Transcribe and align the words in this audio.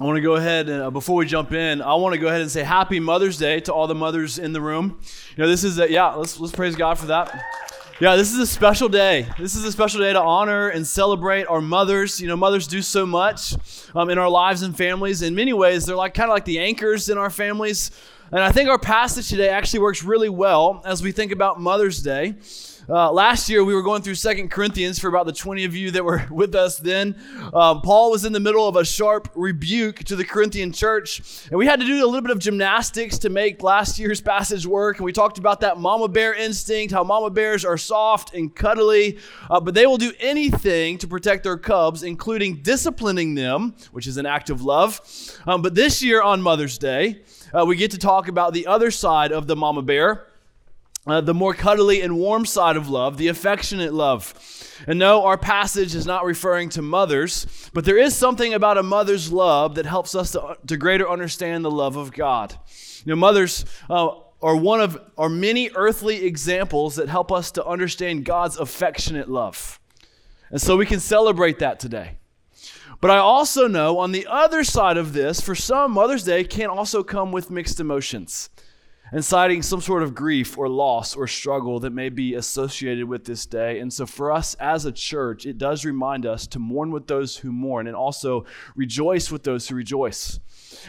I 0.00 0.04
want 0.04 0.14
to 0.14 0.22
go 0.22 0.36
ahead 0.36 0.68
and 0.68 0.80
uh, 0.80 0.90
before 0.90 1.16
we 1.16 1.26
jump 1.26 1.50
in, 1.50 1.82
I 1.82 1.92
want 1.96 2.12
to 2.12 2.20
go 2.20 2.28
ahead 2.28 2.40
and 2.40 2.48
say 2.48 2.62
Happy 2.62 3.00
Mother's 3.00 3.36
Day 3.36 3.58
to 3.58 3.74
all 3.74 3.88
the 3.88 3.96
mothers 3.96 4.38
in 4.38 4.52
the 4.52 4.60
room. 4.60 5.00
You 5.36 5.42
know, 5.42 5.48
this 5.48 5.64
is 5.64 5.80
a, 5.80 5.90
yeah. 5.90 6.14
Let's 6.14 6.38
let's 6.38 6.54
praise 6.54 6.76
God 6.76 7.00
for 7.00 7.06
that. 7.06 7.44
Yeah, 7.98 8.14
this 8.14 8.32
is 8.32 8.38
a 8.38 8.46
special 8.46 8.88
day. 8.88 9.26
This 9.40 9.56
is 9.56 9.64
a 9.64 9.72
special 9.72 9.98
day 9.98 10.12
to 10.12 10.20
honor 10.20 10.68
and 10.68 10.86
celebrate 10.86 11.46
our 11.46 11.60
mothers. 11.60 12.20
You 12.20 12.28
know, 12.28 12.36
mothers 12.36 12.68
do 12.68 12.80
so 12.80 13.06
much 13.06 13.56
um, 13.92 14.08
in 14.08 14.18
our 14.18 14.28
lives 14.30 14.62
and 14.62 14.76
families. 14.76 15.22
In 15.22 15.34
many 15.34 15.52
ways, 15.52 15.86
they're 15.86 15.96
like 15.96 16.14
kind 16.14 16.30
of 16.30 16.34
like 16.34 16.44
the 16.44 16.60
anchors 16.60 17.08
in 17.08 17.18
our 17.18 17.30
families. 17.30 17.90
And 18.30 18.40
I 18.40 18.52
think 18.52 18.68
our 18.68 18.78
passage 18.78 19.28
today 19.28 19.48
actually 19.48 19.80
works 19.80 20.04
really 20.04 20.28
well 20.28 20.80
as 20.84 21.02
we 21.02 21.10
think 21.10 21.32
about 21.32 21.60
Mother's 21.60 22.00
Day. 22.00 22.36
Uh, 22.90 23.12
last 23.12 23.50
year, 23.50 23.62
we 23.62 23.74
were 23.74 23.82
going 23.82 24.00
through 24.00 24.14
Second 24.14 24.50
Corinthians 24.50 24.98
for 24.98 25.08
about 25.08 25.26
the 25.26 25.32
20 25.32 25.64
of 25.64 25.76
you 25.76 25.90
that 25.90 26.02
were 26.02 26.26
with 26.30 26.54
us 26.54 26.78
then. 26.78 27.14
Um, 27.52 27.82
Paul 27.82 28.10
was 28.10 28.24
in 28.24 28.32
the 28.32 28.40
middle 28.40 28.66
of 28.66 28.76
a 28.76 28.84
sharp 28.84 29.28
rebuke 29.34 29.98
to 30.04 30.16
the 30.16 30.24
Corinthian 30.24 30.72
church, 30.72 31.46
and 31.50 31.58
we 31.58 31.66
had 31.66 31.80
to 31.80 31.86
do 31.86 32.02
a 32.02 32.06
little 32.06 32.22
bit 32.22 32.30
of 32.30 32.38
gymnastics 32.38 33.18
to 33.18 33.28
make 33.28 33.62
last 33.62 33.98
year's 33.98 34.22
passage 34.22 34.66
work. 34.66 34.96
And 34.96 35.04
we 35.04 35.12
talked 35.12 35.36
about 35.36 35.60
that 35.60 35.76
mama 35.76 36.08
bear 36.08 36.32
instinct, 36.32 36.94
how 36.94 37.04
mama 37.04 37.28
bears 37.28 37.62
are 37.62 37.76
soft 37.76 38.32
and 38.32 38.54
cuddly, 38.54 39.18
uh, 39.50 39.60
but 39.60 39.74
they 39.74 39.84
will 39.84 39.98
do 39.98 40.14
anything 40.18 40.96
to 40.96 41.06
protect 41.06 41.44
their 41.44 41.58
cubs, 41.58 42.02
including 42.02 42.62
disciplining 42.62 43.34
them, 43.34 43.74
which 43.92 44.06
is 44.06 44.16
an 44.16 44.24
act 44.24 44.48
of 44.48 44.62
love. 44.62 44.98
Um, 45.46 45.60
but 45.60 45.74
this 45.74 46.02
year 46.02 46.22
on 46.22 46.40
Mother's 46.40 46.78
Day, 46.78 47.20
uh, 47.52 47.66
we 47.66 47.76
get 47.76 47.90
to 47.90 47.98
talk 47.98 48.28
about 48.28 48.54
the 48.54 48.66
other 48.66 48.90
side 48.90 49.30
of 49.30 49.46
the 49.46 49.56
mama 49.56 49.82
bear 49.82 50.27
uh, 51.06 51.20
the 51.20 51.34
more 51.34 51.54
cuddly 51.54 52.00
and 52.00 52.18
warm 52.18 52.44
side 52.44 52.76
of 52.76 52.88
love, 52.88 53.16
the 53.16 53.28
affectionate 53.28 53.94
love. 53.94 54.34
And 54.86 54.98
no, 54.98 55.24
our 55.24 55.38
passage 55.38 55.94
is 55.94 56.06
not 56.06 56.24
referring 56.24 56.68
to 56.70 56.82
mothers, 56.82 57.70
but 57.72 57.84
there 57.84 57.98
is 57.98 58.14
something 58.14 58.54
about 58.54 58.78
a 58.78 58.82
mother's 58.82 59.32
love 59.32 59.74
that 59.76 59.86
helps 59.86 60.14
us 60.14 60.32
to, 60.32 60.56
to 60.66 60.76
greater 60.76 61.08
understand 61.08 61.64
the 61.64 61.70
love 61.70 61.96
of 61.96 62.12
God. 62.12 62.54
You 63.04 63.12
know, 63.12 63.16
mothers 63.16 63.64
uh, 63.88 64.10
are 64.42 64.56
one 64.56 64.80
of 64.80 65.00
our 65.16 65.28
many 65.28 65.70
earthly 65.74 66.24
examples 66.24 66.96
that 66.96 67.08
help 67.08 67.32
us 67.32 67.50
to 67.52 67.64
understand 67.64 68.24
God's 68.24 68.56
affectionate 68.56 69.28
love. 69.28 69.80
And 70.50 70.60
so 70.60 70.76
we 70.76 70.86
can 70.86 71.00
celebrate 71.00 71.58
that 71.58 71.80
today. 71.80 72.18
But 73.00 73.10
I 73.10 73.18
also 73.18 73.68
know 73.68 73.98
on 73.98 74.12
the 74.12 74.26
other 74.26 74.64
side 74.64 74.96
of 74.96 75.12
this, 75.12 75.40
for 75.40 75.54
some, 75.54 75.92
Mother's 75.92 76.24
Day 76.24 76.44
can 76.44 76.68
also 76.68 77.02
come 77.02 77.32
with 77.32 77.50
mixed 77.50 77.80
emotions 77.80 78.50
and 79.12 79.24
citing 79.24 79.62
some 79.62 79.80
sort 79.80 80.02
of 80.02 80.14
grief 80.14 80.58
or 80.58 80.68
loss 80.68 81.16
or 81.16 81.26
struggle 81.26 81.80
that 81.80 81.92
may 81.92 82.08
be 82.08 82.34
associated 82.34 83.06
with 83.06 83.24
this 83.24 83.46
day. 83.46 83.80
And 83.80 83.92
so, 83.92 84.06
for 84.06 84.30
us 84.30 84.54
as 84.54 84.84
a 84.84 84.92
church, 84.92 85.46
it 85.46 85.58
does 85.58 85.84
remind 85.84 86.26
us 86.26 86.46
to 86.48 86.58
mourn 86.58 86.90
with 86.90 87.06
those 87.06 87.36
who 87.38 87.52
mourn 87.52 87.86
and 87.86 87.96
also 87.96 88.44
rejoice 88.74 89.30
with 89.30 89.44
those 89.44 89.68
who 89.68 89.74
rejoice. 89.74 90.38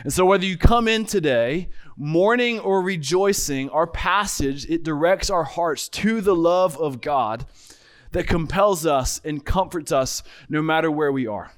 And 0.03 0.11
so, 0.11 0.25
whether 0.25 0.45
you 0.45 0.57
come 0.57 0.87
in 0.87 1.05
today 1.05 1.69
mourning 1.97 2.59
or 2.59 2.81
rejoicing, 2.81 3.69
our 3.69 3.87
passage 3.87 4.69
it 4.69 4.83
directs 4.83 5.29
our 5.29 5.43
hearts 5.43 5.89
to 5.89 6.21
the 6.21 6.35
love 6.35 6.77
of 6.77 7.01
God 7.01 7.45
that 8.11 8.27
compels 8.27 8.85
us 8.85 9.21
and 9.23 9.45
comforts 9.45 9.91
us 9.91 10.23
no 10.49 10.61
matter 10.61 10.89
where 10.89 11.11
we 11.11 11.27
are. 11.27 11.51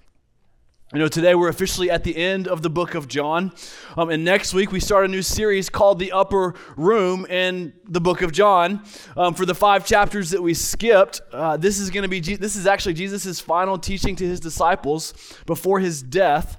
You 0.94 1.00
know, 1.00 1.08
today 1.08 1.36
we're 1.36 1.47
officially 1.47 1.89
at 1.89 2.03
the 2.03 2.17
end 2.17 2.50
of 2.50 2.64
the 2.64 2.70
book 2.70 2.95
of 2.95 3.08
John. 3.08 3.53
Um, 3.95 4.09
and 4.09 4.25
next 4.25 4.53
week 4.53 4.73
we 4.73 4.81
start 4.81 5.06
a 5.06 5.08
new 5.08 5.22
series 5.22 5.70
called 5.70 6.00
The 6.00 6.11
Upper 6.11 6.53
Room 6.75 7.25
in 7.28 7.72
the 7.88 8.02
book 8.02 8.22
of 8.22 8.34
John. 8.34 8.84
Um, 9.16 9.34
for 9.34 9.45
the 9.45 9.56
five 9.56 9.86
chapters 9.86 10.31
that 10.31 10.44
we 10.44 10.53
skipped, 10.53 11.22
uh, 11.31 11.56
this 11.56 11.80
is 11.80 11.92
going 11.92 12.03
to 12.03 12.09
be, 12.09 12.19
this 12.19 12.58
is 12.58 12.67
actually 12.67 12.95
Jesus' 12.95 13.39
final 13.39 13.78
teaching 13.78 14.17
to 14.17 14.28
his 14.28 14.42
disciples 14.42 15.14
before 15.45 15.80
his 15.80 16.03
death, 16.03 16.58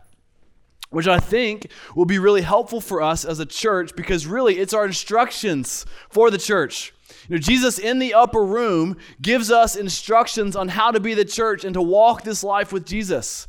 which 0.88 1.06
I 1.06 1.18
think 1.18 1.70
will 1.94 2.06
be 2.06 2.18
really 2.18 2.40
helpful 2.40 2.80
for 2.80 3.02
us 3.02 3.26
as 3.26 3.38
a 3.38 3.44
church 3.44 3.94
because 3.94 4.26
really 4.26 4.54
it's 4.54 4.72
our 4.72 4.86
instructions 4.86 5.84
for 6.08 6.30
the 6.30 6.38
church. 6.38 6.94
You 7.28 7.36
know, 7.36 7.38
Jesus 7.38 7.78
in 7.78 7.98
the 7.98 8.14
upper 8.14 8.42
room 8.42 8.96
gives 9.20 9.50
us 9.50 9.76
instructions 9.76 10.56
on 10.56 10.68
how 10.68 10.90
to 10.90 11.00
be 11.00 11.12
the 11.12 11.26
church 11.26 11.64
and 11.64 11.74
to 11.74 11.82
walk 11.82 12.22
this 12.22 12.42
life 12.42 12.72
with 12.72 12.86
Jesus. 12.86 13.46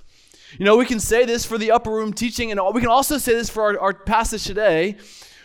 You 0.59 0.66
know, 0.66 0.78
we 0.78 0.86
can 0.86 1.00
say 1.00 1.25
this 1.25 1.46
for 1.46 1.58
the 1.58 1.72
upper 1.72 1.91
room 1.91 2.14
teaching, 2.14 2.52
and 2.52 2.59
we 2.74 2.81
can 2.81 2.90
also 2.90 3.18
say 3.18 3.34
this 3.34 3.50
for 3.50 3.64
our, 3.64 3.80
our 3.80 3.94
passage 3.94 4.44
today. 4.44 4.97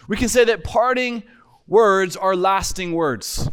We 0.07 0.17
can 0.17 0.29
say 0.29 0.45
that 0.45 0.65
parting 0.65 1.23
words 1.67 2.17
are 2.17 2.37
lasting 2.37 2.93
words. 2.93 3.51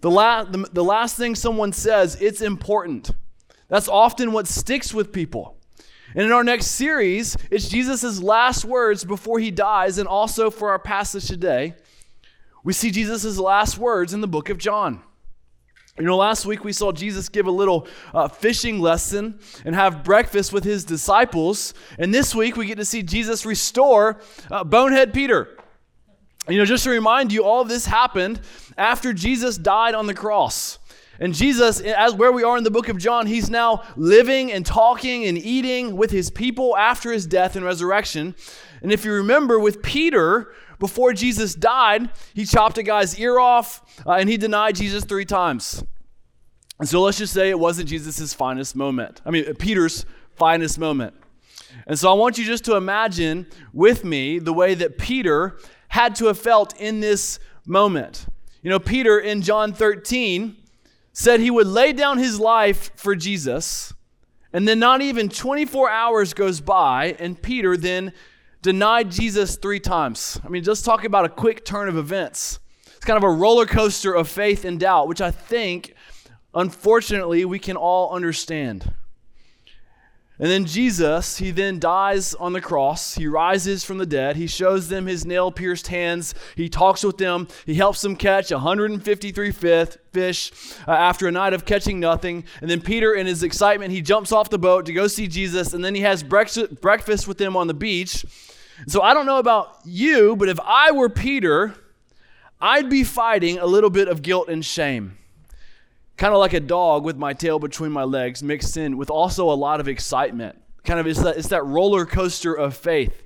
The, 0.00 0.10
la- 0.10 0.44
the, 0.44 0.68
the 0.72 0.84
last 0.84 1.16
thing 1.16 1.34
someone 1.34 1.72
says, 1.72 2.16
it's 2.20 2.40
important. 2.40 3.10
That's 3.68 3.88
often 3.88 4.32
what 4.32 4.46
sticks 4.46 4.92
with 4.92 5.12
people. 5.12 5.56
And 6.14 6.24
in 6.24 6.32
our 6.32 6.42
next 6.42 6.66
series, 6.66 7.36
it's 7.50 7.68
Jesus' 7.68 8.20
last 8.20 8.64
words 8.64 9.04
before 9.04 9.38
he 9.38 9.50
dies, 9.50 9.98
and 9.98 10.08
also 10.08 10.50
for 10.50 10.70
our 10.70 10.78
passage 10.78 11.26
today, 11.26 11.74
we 12.64 12.72
see 12.72 12.90
Jesus' 12.90 13.38
last 13.38 13.78
words 13.78 14.12
in 14.12 14.20
the 14.20 14.26
book 14.26 14.50
of 14.50 14.58
John. 14.58 15.02
You 16.00 16.06
know, 16.06 16.16
last 16.16 16.46
week 16.46 16.64
we 16.64 16.72
saw 16.72 16.92
Jesus 16.92 17.28
give 17.28 17.46
a 17.46 17.50
little 17.50 17.86
uh, 18.14 18.26
fishing 18.26 18.80
lesson 18.80 19.38
and 19.66 19.74
have 19.74 20.02
breakfast 20.02 20.50
with 20.50 20.64
his 20.64 20.82
disciples. 20.82 21.74
And 21.98 22.14
this 22.14 22.34
week 22.34 22.56
we 22.56 22.64
get 22.64 22.78
to 22.78 22.86
see 22.86 23.02
Jesus 23.02 23.44
restore 23.44 24.18
uh, 24.50 24.64
bonehead 24.64 25.12
Peter. 25.12 25.58
You 26.48 26.56
know, 26.56 26.64
just 26.64 26.84
to 26.84 26.90
remind 26.90 27.34
you, 27.34 27.44
all 27.44 27.60
of 27.60 27.68
this 27.68 27.84
happened 27.84 28.40
after 28.78 29.12
Jesus 29.12 29.58
died 29.58 29.94
on 29.94 30.06
the 30.06 30.14
cross. 30.14 30.78
And 31.18 31.34
Jesus, 31.34 31.80
as 31.80 32.14
where 32.14 32.32
we 32.32 32.44
are 32.44 32.56
in 32.56 32.64
the 32.64 32.70
book 32.70 32.88
of 32.88 32.96
John, 32.96 33.26
he's 33.26 33.50
now 33.50 33.82
living 33.94 34.50
and 34.50 34.64
talking 34.64 35.26
and 35.26 35.36
eating 35.36 35.98
with 35.98 36.10
his 36.10 36.30
people 36.30 36.78
after 36.78 37.12
his 37.12 37.26
death 37.26 37.56
and 37.56 37.64
resurrection. 37.64 38.34
And 38.80 38.90
if 38.90 39.04
you 39.04 39.12
remember 39.12 39.60
with 39.60 39.82
Peter, 39.82 40.54
before 40.80 41.12
Jesus 41.12 41.54
died, 41.54 42.10
he 42.34 42.44
chopped 42.44 42.78
a 42.78 42.82
guy's 42.82 43.16
ear 43.20 43.38
off 43.38 44.02
uh, 44.04 44.12
and 44.12 44.28
he 44.28 44.36
denied 44.36 44.74
Jesus 44.74 45.04
three 45.04 45.26
times. 45.26 45.84
And 46.80 46.88
so 46.88 47.02
let's 47.02 47.18
just 47.18 47.34
say 47.34 47.50
it 47.50 47.58
wasn't 47.58 47.88
Jesus' 47.88 48.32
finest 48.34 48.74
moment. 48.74 49.20
I 49.24 49.30
mean, 49.30 49.54
Peter's 49.54 50.06
finest 50.34 50.78
moment. 50.78 51.14
And 51.86 51.98
so 51.98 52.10
I 52.10 52.14
want 52.14 52.38
you 52.38 52.44
just 52.44 52.64
to 52.64 52.76
imagine 52.76 53.46
with 53.72 54.04
me 54.04 54.38
the 54.38 54.52
way 54.54 54.74
that 54.74 54.96
Peter 54.96 55.58
had 55.88 56.14
to 56.16 56.26
have 56.26 56.38
felt 56.38 56.74
in 56.80 57.00
this 57.00 57.38
moment. 57.66 58.26
You 58.62 58.70
know, 58.70 58.78
Peter 58.78 59.18
in 59.18 59.42
John 59.42 59.74
13 59.74 60.56
said 61.12 61.40
he 61.40 61.50
would 61.50 61.66
lay 61.66 61.92
down 61.92 62.16
his 62.16 62.40
life 62.40 62.90
for 62.96 63.14
Jesus. 63.14 63.92
And 64.52 64.66
then 64.66 64.78
not 64.78 65.02
even 65.02 65.28
24 65.28 65.90
hours 65.90 66.32
goes 66.34 66.60
by, 66.60 67.14
and 67.18 67.40
Peter 67.40 67.76
then 67.76 68.12
denied 68.62 69.10
Jesus 69.10 69.56
three 69.56 69.80
times. 69.80 70.40
I 70.44 70.48
mean, 70.48 70.62
just 70.62 70.84
talk 70.84 71.04
about 71.04 71.24
a 71.24 71.28
quick 71.28 71.64
turn 71.64 71.88
of 71.88 71.96
events. 71.96 72.58
It's 72.86 73.04
kind 73.04 73.16
of 73.16 73.24
a 73.24 73.30
roller 73.30 73.66
coaster 73.66 74.14
of 74.14 74.28
faith 74.28 74.64
and 74.64 74.78
doubt, 74.78 75.08
which 75.08 75.20
I 75.20 75.30
think, 75.30 75.94
unfortunately, 76.54 77.44
we 77.44 77.58
can 77.58 77.76
all 77.76 78.14
understand. 78.14 78.92
And 80.40 80.50
then 80.50 80.64
Jesus, 80.64 81.36
he 81.36 81.50
then 81.50 81.78
dies 81.78 82.34
on 82.34 82.54
the 82.54 82.62
cross. 82.62 83.14
He 83.14 83.26
rises 83.26 83.84
from 83.84 83.98
the 83.98 84.06
dead. 84.06 84.36
He 84.36 84.46
shows 84.46 84.88
them 84.88 85.04
his 85.04 85.26
nail 85.26 85.52
pierced 85.52 85.88
hands. 85.88 86.34
He 86.56 86.70
talks 86.70 87.04
with 87.04 87.18
them. 87.18 87.46
He 87.66 87.74
helps 87.74 88.00
them 88.00 88.16
catch 88.16 88.50
153 88.50 89.52
fish 89.52 90.52
uh, 90.88 90.92
after 90.92 91.28
a 91.28 91.32
night 91.32 91.52
of 91.52 91.66
catching 91.66 92.00
nothing. 92.00 92.44
And 92.62 92.70
then 92.70 92.80
Peter, 92.80 93.12
in 93.12 93.26
his 93.26 93.42
excitement, 93.42 93.92
he 93.92 94.00
jumps 94.00 94.32
off 94.32 94.48
the 94.48 94.58
boat 94.58 94.86
to 94.86 94.94
go 94.94 95.08
see 95.08 95.26
Jesus. 95.26 95.74
And 95.74 95.84
then 95.84 95.94
he 95.94 96.00
has 96.00 96.22
breakfast 96.22 97.28
with 97.28 97.36
them 97.36 97.54
on 97.54 97.66
the 97.66 97.74
beach. 97.74 98.24
So 98.86 99.02
I 99.02 99.14
don't 99.14 99.26
know 99.26 99.38
about 99.38 99.78
you, 99.84 100.36
but 100.36 100.48
if 100.48 100.58
I 100.60 100.92
were 100.92 101.08
Peter, 101.08 101.74
I'd 102.60 102.90
be 102.90 103.04
fighting 103.04 103.58
a 103.58 103.66
little 103.66 103.90
bit 103.90 104.08
of 104.08 104.22
guilt 104.22 104.48
and 104.48 104.64
shame. 104.64 105.16
Kind 106.16 106.34
of 106.34 106.38
like 106.38 106.52
a 106.52 106.60
dog 106.60 107.04
with 107.04 107.16
my 107.16 107.32
tail 107.32 107.58
between 107.58 107.92
my 107.92 108.04
legs, 108.04 108.42
mixed 108.42 108.76
in 108.76 108.96
with 108.96 109.10
also 109.10 109.50
a 109.50 109.54
lot 109.54 109.80
of 109.80 109.88
excitement. 109.88 110.58
Kind 110.84 111.00
of 111.00 111.06
it's 111.06 111.22
that, 111.22 111.36
it's 111.36 111.48
that 111.48 111.64
roller 111.64 112.04
coaster 112.04 112.54
of 112.54 112.76
faith. 112.76 113.22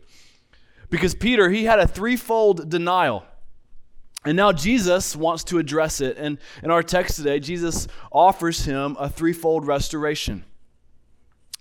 Because 0.91 1.15
Peter, 1.15 1.51
he 1.51 1.65
had 1.65 1.81
a 1.81 1.89
threefold 1.89 2.69
denial. 2.69 3.25
And 4.25 4.37
now 4.37 4.53
Jesus 4.53 5.15
wants 5.15 5.45
to 5.45 5.59
address 5.59 6.01
it. 6.01 6.17
And 6.17 6.39
in 6.63 6.71
our 6.71 6.83
text 6.83 7.17
today, 7.17 7.41
Jesus 7.41 7.89
offers 8.13 8.65
him 8.65 8.97
a 8.99 9.09
threefold 9.09 9.67
restoration. 9.67 10.45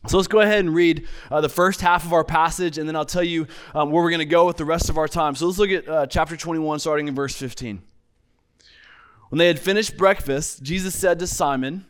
So 0.08 0.18
let's 0.18 0.28
go 0.28 0.42
ahead 0.42 0.60
and 0.60 0.76
read 0.76 1.08
uh, 1.32 1.40
the 1.40 1.50
first 1.50 1.80
half 1.80 2.06
of 2.06 2.12
our 2.12 2.26
passage, 2.26 2.78
and 2.78 2.88
then 2.88 2.96
I'll 2.96 3.06
tell 3.06 3.24
you 3.24 3.48
um, 3.74 3.90
where 3.90 4.04
we're 4.04 4.10
going 4.10 4.20
to 4.20 4.26
go 4.26 4.46
with 4.46 4.58
the 4.58 4.66
rest 4.66 4.90
of 4.90 4.98
our 4.98 5.08
time. 5.08 5.34
So 5.36 5.46
let's 5.46 5.58
look 5.58 5.72
at 5.72 5.88
uh, 5.88 6.08
chapter 6.08 6.36
21, 6.36 6.80
starting 6.80 7.08
in 7.08 7.16
verse 7.16 7.36
15. 7.36 7.82
When 9.30 9.40
they 9.40 9.48
had 9.48 9.60
finished 9.60 9.98
breakfast, 9.98 10.62
Jesus 10.62 10.94
said 10.94 11.20
to 11.20 11.28
Simon, 11.28 11.86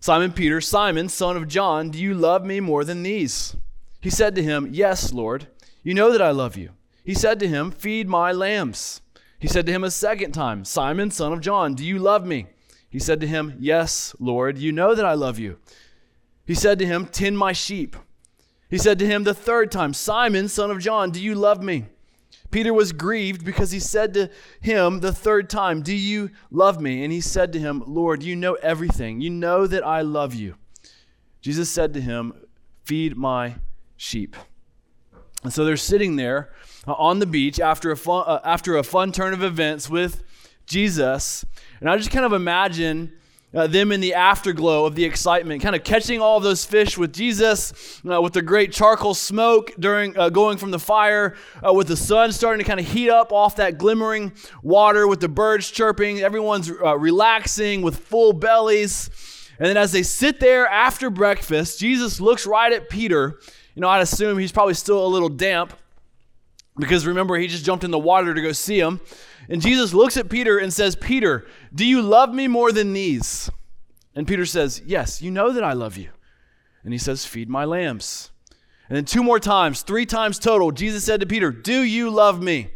Simon 0.00 0.32
Peter, 0.32 0.60
Simon, 0.60 1.08
son 1.08 1.36
of 1.36 1.46
John, 1.46 1.90
do 1.90 1.98
you 1.98 2.14
love 2.14 2.44
me 2.44 2.60
more 2.60 2.82
than 2.82 3.02
these? 3.02 3.54
He 4.00 4.10
said 4.10 4.34
to 4.34 4.42
him, 4.42 4.68
Yes, 4.70 5.12
Lord, 5.12 5.46
you 5.82 5.94
know 5.94 6.12
that 6.12 6.22
I 6.22 6.30
love 6.30 6.56
you. 6.56 6.70
He 7.04 7.14
said 7.14 7.38
to 7.40 7.48
him, 7.48 7.70
Feed 7.70 8.08
my 8.08 8.32
lambs. 8.32 9.02
He 9.38 9.48
said 9.48 9.66
to 9.66 9.72
him 9.72 9.84
a 9.84 9.90
second 9.90 10.32
time, 10.32 10.64
Simon, 10.64 11.10
son 11.10 11.32
of 11.32 11.40
John, 11.40 11.74
do 11.74 11.84
you 11.84 11.98
love 11.98 12.26
me? 12.26 12.46
He 12.88 12.98
said 12.98 13.20
to 13.20 13.26
him, 13.26 13.54
Yes, 13.58 14.14
Lord, 14.18 14.58
you 14.58 14.72
know 14.72 14.94
that 14.94 15.04
I 15.04 15.14
love 15.14 15.38
you. 15.38 15.58
He 16.46 16.54
said 16.54 16.78
to 16.78 16.86
him, 16.86 17.06
Tend 17.06 17.38
my 17.38 17.52
sheep. 17.52 17.96
He 18.68 18.78
said 18.78 18.98
to 18.98 19.06
him 19.06 19.24
the 19.24 19.34
third 19.34 19.70
time, 19.70 19.94
Simon, 19.94 20.48
son 20.48 20.70
of 20.70 20.80
John, 20.80 21.10
do 21.10 21.22
you 21.22 21.34
love 21.34 21.62
me? 21.62 21.86
Peter 22.50 22.72
was 22.72 22.92
grieved 22.92 23.44
because 23.44 23.72
he 23.72 23.80
said 23.80 24.14
to 24.14 24.30
him 24.60 25.00
the 25.00 25.12
third 25.12 25.50
time, 25.50 25.82
Do 25.82 25.94
you 25.94 26.30
love 26.50 26.80
me? 26.80 27.02
And 27.02 27.12
he 27.12 27.20
said 27.20 27.52
to 27.52 27.58
him, 27.58 27.82
Lord, 27.86 28.22
you 28.22 28.36
know 28.36 28.54
everything. 28.54 29.20
You 29.20 29.30
know 29.30 29.66
that 29.66 29.84
I 29.84 30.02
love 30.02 30.34
you. 30.34 30.54
Jesus 31.40 31.68
said 31.68 31.92
to 31.94 32.00
him, 32.00 32.32
Feed 32.84 33.16
my 33.16 33.56
sheep. 33.96 34.36
And 35.42 35.52
so 35.52 35.64
they're 35.64 35.76
sitting 35.76 36.16
there 36.16 36.52
on 36.86 37.18
the 37.18 37.26
beach 37.26 37.60
after 37.60 37.90
a 37.90 37.96
fun, 37.96 38.24
uh, 38.26 38.40
after 38.44 38.76
a 38.76 38.82
fun 38.82 39.12
turn 39.12 39.32
of 39.34 39.42
events 39.42 39.90
with 39.90 40.22
Jesus. 40.66 41.44
And 41.80 41.90
I 41.90 41.96
just 41.96 42.10
kind 42.10 42.24
of 42.24 42.32
imagine 42.32 43.12
uh, 43.54 43.66
them 43.66 43.92
in 43.92 44.00
the 44.00 44.14
afterglow 44.14 44.84
of 44.84 44.94
the 44.94 45.04
excitement, 45.04 45.62
kind 45.62 45.76
of 45.76 45.84
catching 45.84 46.20
all 46.20 46.40
those 46.40 46.64
fish 46.64 46.98
with 46.98 47.12
Jesus, 47.12 48.00
uh, 48.10 48.20
with 48.20 48.32
the 48.32 48.42
great 48.42 48.72
charcoal 48.72 49.14
smoke 49.14 49.72
during 49.78 50.16
uh, 50.18 50.28
going 50.28 50.58
from 50.58 50.70
the 50.70 50.78
fire, 50.78 51.36
uh, 51.66 51.72
with 51.72 51.88
the 51.88 51.96
sun 51.96 52.32
starting 52.32 52.64
to 52.64 52.68
kind 52.68 52.80
of 52.80 52.86
heat 52.86 53.10
up 53.10 53.32
off 53.32 53.56
that 53.56 53.78
glimmering 53.78 54.32
water, 54.62 55.06
with 55.06 55.20
the 55.20 55.28
birds 55.28 55.70
chirping, 55.70 56.20
everyone's 56.20 56.70
uh, 56.70 56.96
relaxing 56.98 57.82
with 57.82 57.98
full 57.98 58.32
bellies. 58.32 59.10
And 59.58 59.68
then 59.68 59.76
as 59.76 59.92
they 59.92 60.02
sit 60.02 60.40
there 60.40 60.66
after 60.66 61.10
breakfast, 61.10 61.78
Jesus 61.78 62.20
looks 62.20 62.46
right 62.46 62.72
at 62.72 62.88
Peter. 62.88 63.38
You 63.74 63.82
know, 63.82 63.88
I'd 63.88 64.02
assume 64.02 64.38
he's 64.38 64.52
probably 64.52 64.74
still 64.74 65.06
a 65.06 65.08
little 65.08 65.28
damp 65.28 65.72
because 66.76 67.06
remember, 67.06 67.36
he 67.36 67.46
just 67.46 67.64
jumped 67.64 67.84
in 67.84 67.90
the 67.90 67.98
water 67.98 68.34
to 68.34 68.42
go 68.42 68.52
see 68.52 68.78
him. 68.78 69.00
And 69.48 69.62
Jesus 69.62 69.94
looks 69.94 70.16
at 70.16 70.28
Peter 70.28 70.58
and 70.58 70.72
says, 70.72 70.96
Peter, 70.96 71.46
do 71.74 71.84
you 71.84 72.02
love 72.02 72.34
me 72.34 72.48
more 72.48 72.72
than 72.72 72.92
these? 72.92 73.50
And 74.14 74.26
Peter 74.26 74.46
says, 74.46 74.82
Yes, 74.84 75.22
you 75.22 75.30
know 75.30 75.52
that 75.52 75.64
I 75.64 75.72
love 75.72 75.96
you. 75.96 76.10
And 76.82 76.92
he 76.92 76.98
says, 76.98 77.24
Feed 77.24 77.48
my 77.48 77.64
lambs. 77.64 78.30
And 78.88 78.96
then 78.96 79.04
two 79.04 79.22
more 79.22 79.40
times, 79.40 79.82
three 79.82 80.06
times 80.06 80.38
total, 80.38 80.70
Jesus 80.70 81.04
said 81.04 81.20
to 81.20 81.26
Peter, 81.26 81.50
Do 81.50 81.82
you 81.82 82.10
love 82.10 82.42
me? 82.42 82.70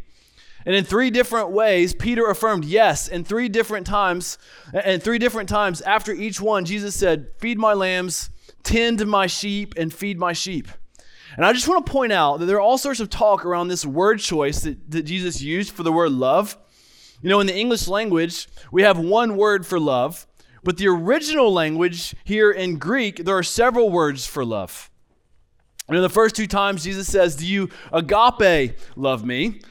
And 0.65 0.75
in 0.75 0.83
three 0.83 1.09
different 1.09 1.51
ways, 1.51 1.93
Peter 1.93 2.29
affirmed 2.29 2.65
yes. 2.65 3.07
And 3.07 3.25
three 3.25 3.49
different 3.49 3.87
times, 3.87 4.37
and 4.73 5.01
three 5.01 5.17
different 5.17 5.49
times 5.49 5.81
after 5.81 6.11
each 6.11 6.39
one, 6.41 6.65
Jesus 6.65 6.95
said, 6.95 7.27
Feed 7.37 7.57
my 7.57 7.73
lambs, 7.73 8.29
tend 8.63 9.05
my 9.07 9.27
sheep, 9.27 9.73
and 9.77 9.93
feed 9.93 10.19
my 10.19 10.33
sheep. 10.33 10.67
And 11.35 11.45
I 11.45 11.53
just 11.53 11.67
want 11.67 11.85
to 11.85 11.91
point 11.91 12.11
out 12.11 12.39
that 12.39 12.45
there 12.45 12.57
are 12.57 12.61
all 12.61 12.77
sorts 12.77 12.99
of 12.99 13.09
talk 13.09 13.45
around 13.45 13.67
this 13.67 13.85
word 13.85 14.19
choice 14.19 14.61
that, 14.61 14.91
that 14.91 15.03
Jesus 15.03 15.41
used 15.41 15.71
for 15.71 15.83
the 15.83 15.91
word 15.91 16.11
love. 16.11 16.57
You 17.21 17.29
know, 17.29 17.39
in 17.39 17.47
the 17.47 17.55
English 17.55 17.87
language, 17.87 18.47
we 18.71 18.83
have 18.83 18.97
one 18.97 19.35
word 19.35 19.65
for 19.65 19.79
love, 19.79 20.25
but 20.63 20.77
the 20.77 20.87
original 20.87 21.51
language 21.51 22.15
here 22.23 22.51
in 22.51 22.77
Greek, 22.77 23.17
there 23.25 23.37
are 23.37 23.43
several 23.43 23.89
words 23.89 24.25
for 24.25 24.45
love. 24.45 24.89
And 25.87 25.97
in 25.97 26.03
the 26.03 26.09
first 26.09 26.35
two 26.35 26.47
times, 26.47 26.83
Jesus 26.83 27.07
says, 27.07 27.35
Do 27.35 27.47
you 27.47 27.69
agape 27.91 28.77
love 28.95 29.25
me? 29.25 29.61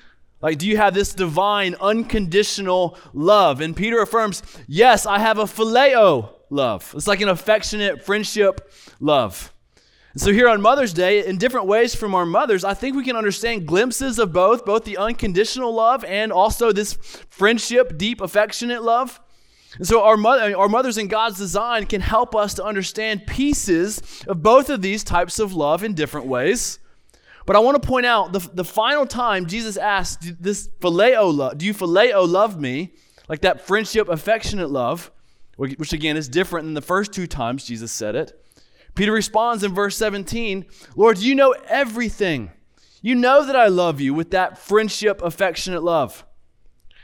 Like, 0.40 0.58
do 0.58 0.66
you 0.66 0.76
have 0.76 0.94
this 0.94 1.14
divine, 1.14 1.74
unconditional 1.80 2.98
love? 3.12 3.60
And 3.60 3.74
Peter 3.74 4.00
affirms, 4.00 4.42
Yes, 4.66 5.06
I 5.06 5.18
have 5.18 5.38
a 5.38 5.44
phileo 5.44 6.30
love. 6.50 6.92
It's 6.96 7.06
like 7.06 7.20
an 7.20 7.28
affectionate 7.28 8.04
friendship 8.04 8.72
love. 9.00 9.52
So, 10.18 10.32
here 10.32 10.48
on 10.48 10.60
Mother's 10.60 10.92
Day, 10.92 11.24
in 11.24 11.38
different 11.38 11.68
ways 11.68 11.94
from 11.94 12.12
our 12.12 12.26
mothers, 12.26 12.64
I 12.64 12.74
think 12.74 12.96
we 12.96 13.04
can 13.04 13.14
understand 13.14 13.68
glimpses 13.68 14.18
of 14.18 14.32
both, 14.32 14.64
both 14.64 14.82
the 14.82 14.98
unconditional 14.98 15.72
love 15.72 16.04
and 16.04 16.32
also 16.32 16.72
this 16.72 16.94
friendship, 17.30 17.96
deep, 17.96 18.20
affectionate 18.20 18.82
love. 18.82 19.20
And 19.76 19.86
so, 19.86 20.02
our, 20.02 20.16
mother, 20.16 20.58
our 20.58 20.68
mothers 20.68 20.98
in 20.98 21.06
God's 21.06 21.38
design 21.38 21.86
can 21.86 22.00
help 22.00 22.34
us 22.34 22.54
to 22.54 22.64
understand 22.64 23.28
pieces 23.28 24.24
of 24.26 24.42
both 24.42 24.70
of 24.70 24.82
these 24.82 25.04
types 25.04 25.38
of 25.38 25.54
love 25.54 25.84
in 25.84 25.94
different 25.94 26.26
ways. 26.26 26.80
But 27.46 27.54
I 27.54 27.60
want 27.60 27.80
to 27.80 27.88
point 27.88 28.04
out 28.04 28.32
the, 28.32 28.40
the 28.52 28.64
final 28.64 29.06
time 29.06 29.46
Jesus 29.46 29.76
asked 29.76 30.42
this 30.42 30.68
phileo 30.80 31.32
love, 31.32 31.58
do 31.58 31.64
you 31.64 31.72
phileo 31.72 32.28
love 32.28 32.60
me? 32.60 32.92
Like 33.28 33.42
that 33.42 33.60
friendship, 33.68 34.08
affectionate 34.08 34.70
love, 34.70 35.12
which 35.54 35.92
again 35.92 36.16
is 36.16 36.28
different 36.28 36.66
than 36.66 36.74
the 36.74 36.82
first 36.82 37.12
two 37.12 37.28
times 37.28 37.64
Jesus 37.64 37.92
said 37.92 38.16
it. 38.16 38.44
Peter 38.98 39.12
responds 39.12 39.62
in 39.62 39.72
verse 39.72 39.96
17 39.96 40.66
Lord, 40.96 41.18
you 41.18 41.36
know 41.36 41.54
everything. 41.68 42.50
You 43.00 43.14
know 43.14 43.46
that 43.46 43.54
I 43.54 43.68
love 43.68 44.00
you 44.00 44.12
with 44.12 44.32
that 44.32 44.58
friendship, 44.58 45.22
affectionate 45.22 45.84
love. 45.84 46.26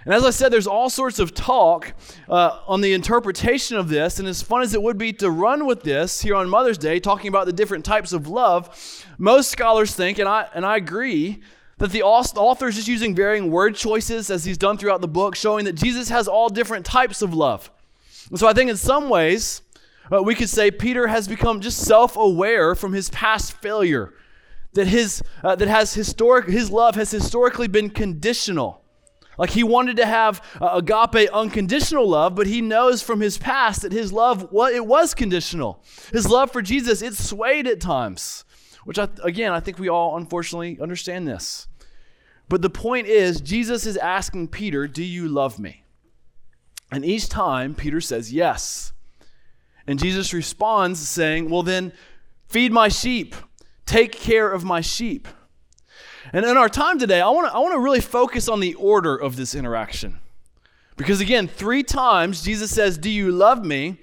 And 0.04 0.12
as 0.12 0.24
I 0.24 0.30
said, 0.30 0.52
there's 0.52 0.66
all 0.66 0.90
sorts 0.90 1.20
of 1.20 1.34
talk 1.34 1.94
uh, 2.28 2.58
on 2.66 2.80
the 2.80 2.94
interpretation 2.94 3.76
of 3.76 3.88
this. 3.88 4.18
And 4.18 4.26
as 4.26 4.42
fun 4.42 4.62
as 4.62 4.74
it 4.74 4.82
would 4.82 4.98
be 4.98 5.12
to 5.12 5.30
run 5.30 5.66
with 5.66 5.84
this 5.84 6.20
here 6.20 6.34
on 6.34 6.50
Mother's 6.50 6.78
Day, 6.78 6.98
talking 6.98 7.28
about 7.28 7.46
the 7.46 7.52
different 7.52 7.84
types 7.84 8.12
of 8.12 8.26
love, 8.26 9.06
most 9.16 9.52
scholars 9.52 9.94
think, 9.94 10.18
and 10.18 10.28
I, 10.28 10.48
and 10.52 10.66
I 10.66 10.76
agree, 10.76 11.42
that 11.78 11.92
the 11.92 12.02
author 12.02 12.66
is 12.66 12.74
just 12.74 12.88
using 12.88 13.14
varying 13.14 13.52
word 13.52 13.76
choices 13.76 14.30
as 14.30 14.44
he's 14.44 14.58
done 14.58 14.78
throughout 14.78 15.00
the 15.00 15.06
book, 15.06 15.36
showing 15.36 15.64
that 15.66 15.74
Jesus 15.74 16.08
has 16.08 16.26
all 16.26 16.48
different 16.48 16.84
types 16.84 17.22
of 17.22 17.34
love. 17.34 17.70
And 18.30 18.38
so 18.38 18.48
I 18.48 18.52
think 18.52 18.68
in 18.68 18.76
some 18.76 19.08
ways, 19.08 19.62
uh, 20.12 20.22
we 20.22 20.34
could 20.34 20.48
say 20.48 20.70
Peter 20.70 21.06
has 21.06 21.28
become 21.28 21.60
just 21.60 21.78
self-aware 21.78 22.74
from 22.74 22.92
his 22.92 23.10
past 23.10 23.52
failure, 23.52 24.12
that 24.74 24.86
his 24.86 25.22
uh, 25.42 25.54
that 25.56 25.68
has 25.68 25.94
historic 25.94 26.48
his 26.48 26.70
love 26.70 26.94
has 26.94 27.10
historically 27.10 27.68
been 27.68 27.90
conditional. 27.90 28.82
Like 29.36 29.50
he 29.50 29.64
wanted 29.64 29.96
to 29.96 30.06
have 30.06 30.40
uh, 30.60 30.70
agape 30.74 31.28
unconditional 31.32 32.08
love, 32.08 32.34
but 32.34 32.46
he 32.46 32.60
knows 32.60 33.02
from 33.02 33.20
his 33.20 33.36
past 33.36 33.82
that 33.82 33.92
his 33.92 34.12
love 34.12 34.48
well, 34.52 34.72
it 34.72 34.86
was 34.86 35.14
conditional. 35.14 35.82
His 36.12 36.28
love 36.28 36.52
for 36.52 36.62
Jesus 36.62 37.02
it 37.02 37.14
swayed 37.14 37.66
at 37.66 37.80
times, 37.80 38.44
which 38.84 38.98
I, 38.98 39.08
again 39.22 39.52
I 39.52 39.60
think 39.60 39.78
we 39.78 39.88
all 39.88 40.16
unfortunately 40.16 40.78
understand 40.80 41.26
this. 41.26 41.66
But 42.48 42.62
the 42.62 42.70
point 42.70 43.06
is, 43.06 43.40
Jesus 43.40 43.86
is 43.86 43.96
asking 43.96 44.48
Peter, 44.48 44.86
"Do 44.86 45.02
you 45.02 45.28
love 45.28 45.58
me?" 45.58 45.84
And 46.92 47.04
each 47.04 47.28
time 47.28 47.74
Peter 47.74 48.00
says 48.00 48.32
yes. 48.32 48.92
And 49.86 49.98
Jesus 49.98 50.32
responds 50.32 51.06
saying, 51.06 51.50
Well, 51.50 51.62
then 51.62 51.92
feed 52.46 52.72
my 52.72 52.88
sheep, 52.88 53.34
take 53.86 54.12
care 54.12 54.50
of 54.50 54.64
my 54.64 54.80
sheep. 54.80 55.28
And 56.32 56.44
in 56.44 56.56
our 56.56 56.68
time 56.68 56.98
today, 56.98 57.20
I 57.20 57.28
want 57.28 57.48
to 57.48 57.54
I 57.54 57.58
want 57.58 57.74
to 57.74 57.80
really 57.80 58.00
focus 58.00 58.48
on 58.48 58.60
the 58.60 58.74
order 58.74 59.14
of 59.14 59.36
this 59.36 59.54
interaction. 59.54 60.18
Because 60.96 61.20
again, 61.20 61.48
three 61.48 61.82
times 61.82 62.42
Jesus 62.42 62.70
says, 62.70 62.98
Do 62.98 63.10
you 63.10 63.30
love 63.30 63.64
me? 63.64 63.98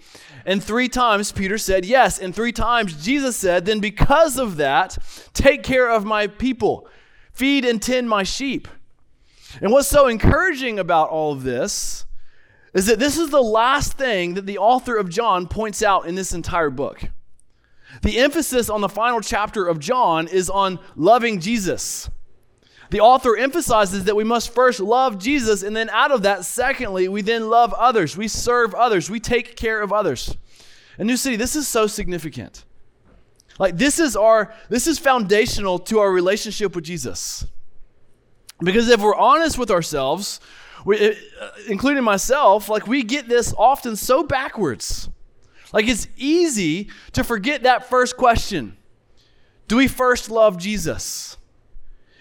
And 0.45 0.63
three 0.63 0.89
times 0.89 1.31
Peter 1.31 1.57
said, 1.57 1.85
Yes. 1.85 2.19
And 2.19 2.35
three 2.35 2.51
times 2.51 3.03
Jesus 3.03 3.35
said, 3.35 3.65
Then 3.65 3.79
because 3.79 4.37
of 4.37 4.57
that, 4.57 4.97
take 5.33 5.63
care 5.63 5.89
of 5.89 6.05
my 6.05 6.27
people, 6.27 6.87
feed 7.33 7.65
and 7.65 7.81
tend 7.81 8.09
my 8.09 8.23
sheep. 8.23 8.67
And 9.61 9.71
what's 9.71 9.87
so 9.87 10.07
encouraging 10.07 10.79
about 10.79 11.09
all 11.09 11.33
of 11.33 11.43
this 11.43 12.05
is 12.73 12.85
that 12.85 12.99
this 12.99 13.17
is 13.17 13.29
the 13.29 13.41
last 13.41 13.97
thing 13.97 14.35
that 14.35 14.45
the 14.45 14.57
author 14.57 14.97
of 14.97 15.09
John 15.09 15.47
points 15.47 15.83
out 15.83 16.07
in 16.07 16.15
this 16.15 16.33
entire 16.33 16.69
book. 16.69 17.03
The 18.01 18.19
emphasis 18.19 18.69
on 18.69 18.81
the 18.81 18.89
final 18.89 19.19
chapter 19.19 19.67
of 19.67 19.79
John 19.79 20.27
is 20.27 20.49
on 20.49 20.79
loving 20.95 21.39
Jesus. 21.41 22.09
The 22.89 23.01
author 23.01 23.37
emphasizes 23.37 24.05
that 24.05 24.15
we 24.15 24.23
must 24.23 24.53
first 24.53 24.79
love 24.79 25.17
Jesus, 25.17 25.63
and 25.63 25.75
then 25.75 25.89
out 25.89 26.11
of 26.11 26.23
that, 26.23 26.45
secondly, 26.45 27.07
we 27.07 27.21
then 27.21 27.49
love 27.49 27.73
others. 27.73 28.17
We 28.17 28.27
serve 28.27 28.73
others. 28.73 29.09
We 29.09 29.19
take 29.19 29.55
care 29.55 29.81
of 29.81 29.93
others. 29.93 30.35
And 30.97 31.07
New 31.07 31.17
City, 31.17 31.35
this 31.35 31.55
is 31.55 31.67
so 31.67 31.87
significant. 31.87 32.65
Like 33.59 33.77
this 33.77 33.99
is 33.99 34.15
our 34.15 34.53
this 34.69 34.87
is 34.87 34.97
foundational 34.97 35.79
to 35.79 35.99
our 35.99 36.11
relationship 36.11 36.75
with 36.75 36.83
Jesus. 36.83 37.45
Because 38.59 38.89
if 38.89 39.01
we're 39.01 39.15
honest 39.15 39.57
with 39.57 39.71
ourselves, 39.71 40.39
we, 40.85 41.11
uh, 41.11 41.49
including 41.67 42.03
myself, 42.03 42.69
like 42.69 42.87
we 42.87 43.03
get 43.03 43.27
this 43.27 43.53
often 43.57 43.95
so 43.95 44.23
backwards. 44.23 45.09
Like 45.73 45.87
it's 45.87 46.07
easy 46.17 46.89
to 47.13 47.23
forget 47.23 47.63
that 47.63 47.89
first 47.89 48.17
question 48.17 48.77
Do 49.67 49.77
we 49.77 49.87
first 49.87 50.29
love 50.29 50.57
Jesus? 50.57 51.37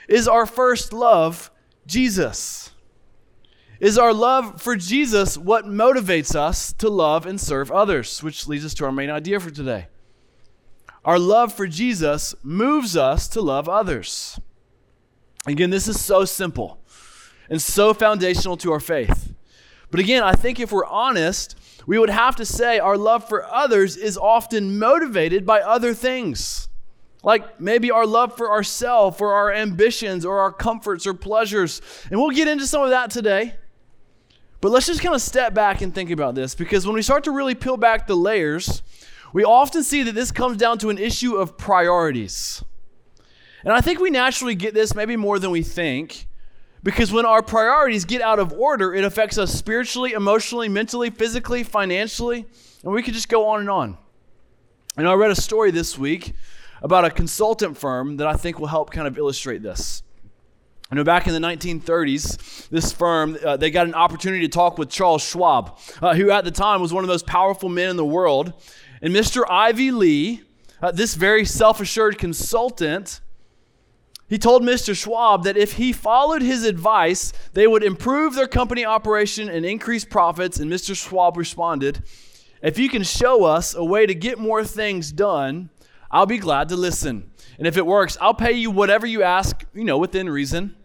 Is 0.09 0.27
our 0.27 0.47
first 0.47 0.93
love 0.93 1.51
Jesus? 1.87 2.71
Is 3.79 3.97
our 3.97 4.13
love 4.13 4.61
for 4.61 4.77
Jesus 4.77 5.39
what 5.39 5.65
motivates 5.65 6.35
us 6.35 6.73
to 6.75 6.91
love 6.91 7.25
and 7.25 7.41
serve 7.41 7.73
others? 7.73 8.23
Which 8.23 8.47
leads 8.47 8.65
us 8.65 8.75
to 8.75 8.85
our 8.85 8.93
main 8.93 9.09
idea 9.09 9.41
for 9.41 9.51
today. 9.51 9.87
Our 11.05 11.19
love 11.19 11.55
for 11.55 11.67
Jesus 11.67 12.35
moves 12.43 12.95
us 12.97 13.27
to 13.29 13.41
love 13.41 13.69
others. 13.69 14.39
Again, 15.47 15.71
this 15.71 15.89
is 15.89 15.99
so 15.99 16.27
simple 16.27 16.80
and 17.51 17.61
so 17.61 17.93
foundational 17.93 18.57
to 18.59 18.73
our 18.73 18.81
faith. 18.81 19.35
But 19.91 20.01
again, 20.01 20.23
I 20.23 20.33
think 20.33 20.61
if 20.61 20.71
we're 20.73 20.87
honest, 20.87 21.57
we 21.87 21.99
would 21.99 22.11
have 22.11 22.37
to 22.37 22.47
say 22.47 22.79
our 22.79 22.97
love 22.97 23.29
for 23.29 23.45
others 23.45 23.97
is 23.97 24.17
often 24.17 24.79
motivated 24.79 25.45
by 25.45 25.61
other 25.61 25.93
things. 25.93 26.69
Like 27.23 27.61
maybe 27.61 27.91
our 27.91 28.07
love 28.07 28.37
for 28.37 28.51
ourselves 28.51 29.21
or 29.21 29.35
our 29.35 29.53
ambitions 29.53 30.25
or 30.25 30.39
our 30.39 30.53
comforts 30.53 31.07
or 31.07 31.13
pleasures. 31.13 31.83
And 32.11 32.21
we'll 32.21 32.31
get 32.31 32.49
into 32.49 32.67
some 32.67 32.83
of 32.83 32.91
that 32.91 33.11
today. 33.11 33.57
But 34.61 34.71
let's 34.71 34.87
just 34.87 35.03
kind 35.03 35.15
of 35.15 35.23
step 35.23 35.53
back 35.53 35.81
and 35.83 35.95
think 35.95 36.11
about 36.11 36.35
this 36.35 36.55
because 36.55 36.87
when 36.87 36.95
we 36.95 37.03
start 37.03 37.25
to 37.25 37.31
really 37.31 37.55
peel 37.55 37.77
back 37.77 38.07
the 38.07 38.15
layers, 38.15 38.83
we 39.33 39.45
often 39.45 39.83
see 39.83 40.03
that 40.03 40.15
this 40.15 40.31
comes 40.31 40.57
down 40.57 40.79
to 40.79 40.91
an 40.91 40.99
issue 40.99 41.37
of 41.37 41.57
priorities. 41.57 42.63
And 43.65 43.73
I 43.73 43.81
think 43.81 44.01
we 44.01 44.11
naturally 44.11 44.55
get 44.55 44.75
this 44.75 44.95
maybe 44.95 45.17
more 45.17 45.39
than 45.39 45.51
we 45.51 45.63
think. 45.63 46.27
Because 46.83 47.13
when 47.13 47.27
our 47.27 47.43
priorities 47.43 48.05
get 48.05 48.23
out 48.23 48.39
of 48.39 48.53
order, 48.53 48.95
it 48.95 49.05
affects 49.05 49.37
us 49.37 49.53
spiritually, 49.53 50.13
emotionally, 50.13 50.69
mentally, 50.69 51.11
physically, 51.11 51.63
financially, 51.63 52.47
and 52.83 52.93
we 52.93 53.03
could 53.03 53.15
just 53.15 53.29
go 53.29 53.49
on 53.49 53.61
and 53.61 53.69
on. 53.69 53.99
And 54.97 55.07
I 55.07 55.13
read 55.13 55.31
a 55.31 55.37
story 55.37 55.71
this 55.71 55.99
week 55.99 56.35
about 56.83 57.05
a 57.05 57.11
consultant 57.11 57.77
firm 57.77 58.17
that 58.17 58.27
I 58.27 58.35
think 58.35 58.59
will 58.59 58.69
help 58.69 58.91
kind 58.91 59.07
of 59.07 59.19
illustrate 59.19 59.63
this. 59.63 60.03
I 60.91 60.97
know, 60.97 61.05
back 61.05 61.29
in 61.29 61.33
the 61.33 61.39
1930s, 61.39 62.69
this 62.69 62.91
firm, 62.91 63.39
uh, 63.45 63.57
they 63.57 63.71
got 63.71 63.87
an 63.87 63.95
opportunity 63.95 64.43
to 64.43 64.49
talk 64.49 64.77
with 64.77 64.91
Charles 64.91 65.23
Schwab, 65.23 65.79
uh, 66.03 66.15
who 66.15 66.33
at 66.33 66.45
the 66.45 66.51
time 66.51 66.81
was 66.81 66.93
one 66.93 67.05
of 67.05 67.09
the 67.09 67.15
most 67.15 67.27
powerful 67.27 67.69
men 67.69 67.91
in 67.91 67.97
the 67.97 68.05
world. 68.05 68.55
And 69.01 69.15
Mr. 69.15 69.45
Ivy 69.49 69.93
Lee, 69.93 70.43
uh, 70.83 70.91
this 70.91 71.15
very 71.15 71.45
self 71.45 71.81
assured 71.81 72.19
consultant, 72.19 73.21
he 74.31 74.39
told 74.39 74.63
Mr. 74.63 74.97
Schwab 74.97 75.43
that 75.43 75.57
if 75.57 75.73
he 75.73 75.93
followed 75.93 76.41
his 76.41 76.63
advice, 76.63 77.33
they 77.53 77.67
would 77.67 77.83
improve 77.83 78.37
their 78.37 78.47
company 78.47 78.85
operation 78.85 79.49
and 79.49 79.67
increase 79.67 80.05
profits. 80.05 80.61
And 80.61 80.71
Mr. 80.71 80.97
Schwab 80.97 81.37
responded, 81.37 82.05
If 82.63 82.79
you 82.79 82.89
can 82.89 83.03
show 83.03 83.43
us 83.43 83.75
a 83.75 83.85
way 83.85 84.07
to 84.07 84.15
get 84.15 84.39
more 84.39 84.65
things 84.65 85.11
done, 85.11 85.69
I'll 86.13 86.27
be 86.27 86.39
glad 86.39 86.69
to 86.69 86.77
listen. 86.77 87.29
And 87.59 87.67
if 87.67 87.77
it 87.77 87.85
works, 87.85 88.17
I'll 88.21 88.33
pay 88.33 88.53
you 88.53 88.71
whatever 88.71 89.05
you 89.05 89.25
ask, 89.25 89.65
you 89.75 89.83
know, 89.83 89.99
within 89.99 90.31
reason. 90.31 90.77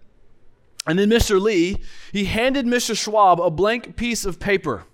And 0.88 0.98
then 0.98 1.12
Mr. 1.12 1.40
Lee, 1.40 1.84
he 2.12 2.26
handed 2.26 2.66
Mr. 2.66 2.98
Schwab 2.98 3.40
a 3.40 3.52
blank 3.52 3.96
piece 3.96 4.26
of 4.26 4.40
paper 4.40 4.86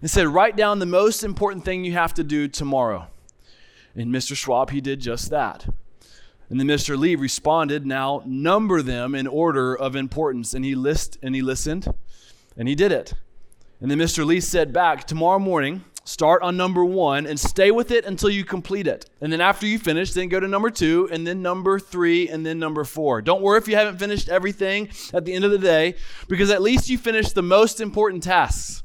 and 0.00 0.08
said, 0.08 0.28
Write 0.28 0.56
down 0.56 0.78
the 0.78 0.86
most 0.86 1.24
important 1.24 1.64
thing 1.64 1.84
you 1.84 1.92
have 1.94 2.14
to 2.14 2.22
do 2.22 2.46
tomorrow. 2.46 3.08
And 3.96 4.14
Mr. 4.14 4.36
Schwab, 4.36 4.70
he 4.70 4.80
did 4.80 5.00
just 5.00 5.30
that. 5.30 5.66
And 6.50 6.60
then 6.60 6.66
Mr. 6.66 6.98
Lee 6.98 7.14
responded, 7.14 7.86
Now 7.86 8.22
number 8.26 8.82
them 8.82 9.14
in 9.14 9.26
order 9.26 9.74
of 9.74 9.96
importance. 9.96 10.52
And 10.52 10.64
he 10.64 10.74
list 10.74 11.16
and 11.22 11.34
he 11.34 11.42
listened 11.42 11.92
and 12.56 12.68
he 12.68 12.74
did 12.74 12.92
it. 12.92 13.14
And 13.80 13.90
then 13.90 13.98
Mr. 13.98 14.26
Lee 14.26 14.40
said 14.40 14.72
back, 14.72 15.06
Tomorrow 15.06 15.38
morning, 15.38 15.84
Start 16.04 16.42
on 16.42 16.56
number 16.56 16.84
one 16.84 17.26
and 17.26 17.38
stay 17.38 17.70
with 17.70 17.90
it 17.90 18.04
until 18.04 18.30
you 18.30 18.44
complete 18.44 18.86
it. 18.86 19.08
And 19.20 19.32
then 19.32 19.40
after 19.40 19.66
you 19.66 19.78
finish, 19.78 20.12
then 20.12 20.28
go 20.28 20.40
to 20.40 20.48
number 20.48 20.70
two, 20.70 21.08
and 21.12 21.26
then 21.26 21.40
number 21.40 21.78
three, 21.78 22.28
and 22.28 22.44
then 22.44 22.58
number 22.58 22.82
four. 22.84 23.22
Don't 23.22 23.42
worry 23.42 23.58
if 23.58 23.68
you 23.68 23.76
haven't 23.76 23.98
finished 23.98 24.28
everything 24.28 24.88
at 25.12 25.24
the 25.24 25.32
end 25.32 25.44
of 25.44 25.52
the 25.52 25.58
day, 25.58 25.94
because 26.26 26.50
at 26.50 26.62
least 26.62 26.88
you 26.88 26.98
finished 26.98 27.34
the 27.34 27.42
most 27.42 27.80
important 27.80 28.22
tasks. 28.22 28.82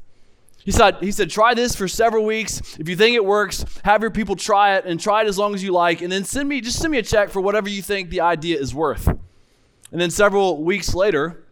He 0.66 0.72
said, 0.72 0.96
he 1.00 1.12
said, 1.12 1.30
try 1.30 1.54
this 1.54 1.76
for 1.76 1.86
several 1.86 2.24
weeks. 2.24 2.76
If 2.80 2.88
you 2.88 2.96
think 2.96 3.14
it 3.14 3.24
works, 3.24 3.64
have 3.84 4.02
your 4.02 4.10
people 4.10 4.34
try 4.34 4.76
it 4.76 4.84
and 4.84 4.98
try 4.98 5.22
it 5.22 5.28
as 5.28 5.38
long 5.38 5.54
as 5.54 5.62
you 5.62 5.70
like, 5.70 6.02
and 6.02 6.10
then 6.10 6.24
send 6.24 6.48
me 6.48 6.60
just 6.60 6.80
send 6.80 6.90
me 6.90 6.98
a 6.98 7.04
check 7.04 7.30
for 7.30 7.40
whatever 7.40 7.68
you 7.68 7.82
think 7.82 8.10
the 8.10 8.20
idea 8.20 8.58
is 8.58 8.74
worth. 8.74 9.06
And 9.06 10.00
then 10.00 10.10
several 10.10 10.64
weeks 10.64 10.92
later, 10.92 11.44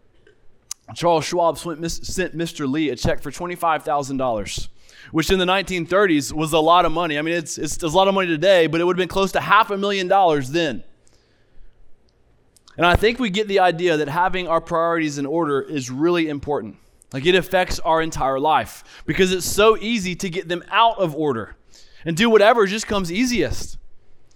Charles 0.96 1.24
Schwab 1.24 1.58
sent 1.58 1.80
Mr. 1.80 2.68
Lee 2.68 2.90
a 2.90 2.96
check 2.96 3.22
for 3.22 3.30
$25,000 3.30 4.68
which 5.10 5.30
in 5.30 5.38
the 5.38 5.44
1930s 5.44 6.32
was 6.32 6.54
a 6.54 6.58
lot 6.58 6.86
of 6.86 6.90
money. 6.90 7.18
I 7.18 7.22
mean, 7.22 7.34
it's, 7.34 7.58
it's, 7.58 7.82
a 7.82 7.88
lot 7.88 8.08
of 8.08 8.14
money 8.14 8.26
today, 8.26 8.66
but 8.66 8.80
it 8.80 8.84
would 8.84 8.96
have 8.96 9.02
been 9.02 9.06
close 9.06 9.32
to 9.32 9.40
half 9.40 9.70
a 9.70 9.76
million 9.76 10.08
dollars 10.08 10.50
then. 10.50 10.82
And 12.78 12.86
I 12.86 12.96
think 12.96 13.18
we 13.18 13.28
get 13.28 13.46
the 13.46 13.60
idea 13.60 13.98
that 13.98 14.08
having 14.08 14.48
our 14.48 14.62
priorities 14.62 15.18
in 15.18 15.26
order 15.26 15.60
is 15.60 15.90
really 15.90 16.28
important. 16.28 16.78
Like 17.14 17.26
it 17.26 17.36
affects 17.36 17.78
our 17.78 18.02
entire 18.02 18.40
life 18.40 18.82
because 19.06 19.30
it's 19.30 19.46
so 19.46 19.76
easy 19.76 20.16
to 20.16 20.28
get 20.28 20.48
them 20.48 20.64
out 20.68 20.98
of 20.98 21.14
order 21.14 21.54
and 22.04 22.16
do 22.16 22.28
whatever 22.28 22.66
just 22.66 22.88
comes 22.88 23.12
easiest. 23.12 23.78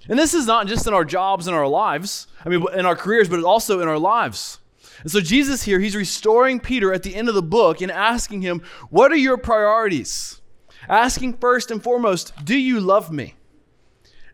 And 0.09 0.17
this 0.17 0.33
is 0.33 0.47
not 0.47 0.69
just 0.69 0.87
in 0.87 0.95
our 0.95 1.05
jobs 1.05 1.49
and 1.49 1.57
our 1.57 1.67
lives, 1.67 2.29
I 2.45 2.49
mean, 2.49 2.65
in 2.73 2.87
our 2.87 2.95
careers, 2.95 3.29
but 3.29 3.43
also 3.43 3.81
in 3.81 3.89
our 3.89 3.99
lives. 3.99 4.61
And 5.03 5.11
so 5.11 5.21
Jesus 5.21 5.65
here, 5.65 5.81
he's 5.81 5.97
restoring 5.97 6.61
Peter 6.61 6.93
at 6.95 7.03
the 7.03 7.17
end 7.17 7.29
of 7.29 7.35
the 7.35 7.43
book 7.43 7.81
and 7.81 7.91
asking 7.91 8.43
him, 8.43 8.63
What 8.91 9.11
are 9.11 9.17
your 9.17 9.39
priorities? 9.39 10.41
asking 10.89 11.39
first 11.39 11.73
and 11.73 11.83
foremost, 11.83 12.33
Do 12.45 12.57
you 12.57 12.79
love 12.79 13.11
me? 13.11 13.35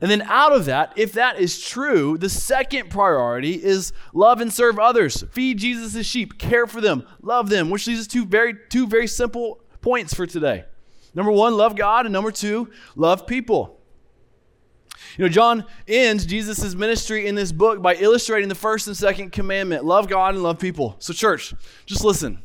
And 0.01 0.11
then 0.11 0.23
out 0.23 0.53
of 0.53 0.65
that, 0.67 0.93
if 0.97 1.13
that 1.13 1.39
is 1.39 1.61
true, 1.61 2.19
the 2.19 2.29
second 2.29 2.91
priority 2.91 3.55
is 3.55 3.93
love 4.13 4.41
and 4.41 4.53
serve 4.53 4.79
others. 4.79 5.25
Feed 5.31 5.59
Jesus' 5.59 6.07
sheep, 6.07 6.39
care 6.39 6.67
for 6.67 6.81
them, 6.81 7.07
love 7.23 7.49
them, 7.49 7.71
which 7.71 7.87
leads 7.87 8.01
us 8.01 8.07
to 8.09 8.27
very 8.27 8.55
two 8.69 8.87
very 8.87 9.07
simple 9.07 9.61
points 9.81 10.13
for 10.13 10.27
today. 10.27 10.65
Number 11.15 11.31
one, 11.31 11.57
love 11.57 11.77
God, 11.77 12.07
and 12.07 12.13
number 12.13 12.33
two, 12.33 12.71
love 12.97 13.27
people. 13.27 13.81
You 15.17 15.25
know, 15.25 15.29
John 15.29 15.65
ends 15.87 16.27
Jesus' 16.27 16.75
ministry 16.75 17.27
in 17.27 17.35
this 17.35 17.53
book 17.53 17.81
by 17.81 17.95
illustrating 17.95 18.49
the 18.49 18.55
first 18.55 18.89
and 18.89 18.97
second 18.97 19.31
commandment 19.31 19.85
love 19.85 20.09
God 20.09 20.35
and 20.35 20.43
love 20.43 20.59
people. 20.59 20.97
So, 20.99 21.13
church, 21.13 21.55
just 21.87 22.05
listen. 22.05 22.43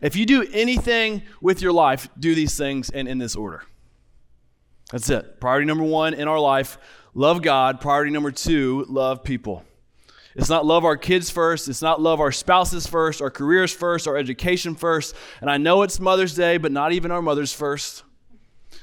If 0.00 0.16
you 0.16 0.24
do 0.24 0.46
anything 0.52 1.22
with 1.40 1.60
your 1.60 1.72
life, 1.72 2.08
do 2.18 2.34
these 2.34 2.56
things 2.56 2.90
and 2.90 3.08
in 3.08 3.18
this 3.18 3.36
order. 3.36 3.64
That's 4.92 5.08
it. 5.10 5.40
Priority 5.40 5.66
number 5.66 5.84
one 5.84 6.14
in 6.14 6.28
our 6.28 6.40
life, 6.40 6.78
love 7.14 7.42
God. 7.42 7.80
Priority 7.80 8.10
number 8.10 8.30
two, 8.30 8.84
love 8.88 9.22
people. 9.22 9.64
It's 10.36 10.48
not 10.48 10.64
love 10.64 10.84
our 10.84 10.96
kids 10.96 11.28
first. 11.28 11.68
It's 11.68 11.82
not 11.82 12.00
love 12.00 12.20
our 12.20 12.32
spouses 12.32 12.86
first, 12.86 13.20
our 13.20 13.30
careers 13.30 13.72
first, 13.72 14.06
our 14.06 14.16
education 14.16 14.74
first. 14.74 15.14
And 15.40 15.50
I 15.50 15.56
know 15.56 15.82
it's 15.82 15.98
Mother's 15.98 16.34
Day, 16.34 16.56
but 16.56 16.72
not 16.72 16.92
even 16.92 17.10
our 17.10 17.22
mothers 17.22 17.52
first. 17.52 18.04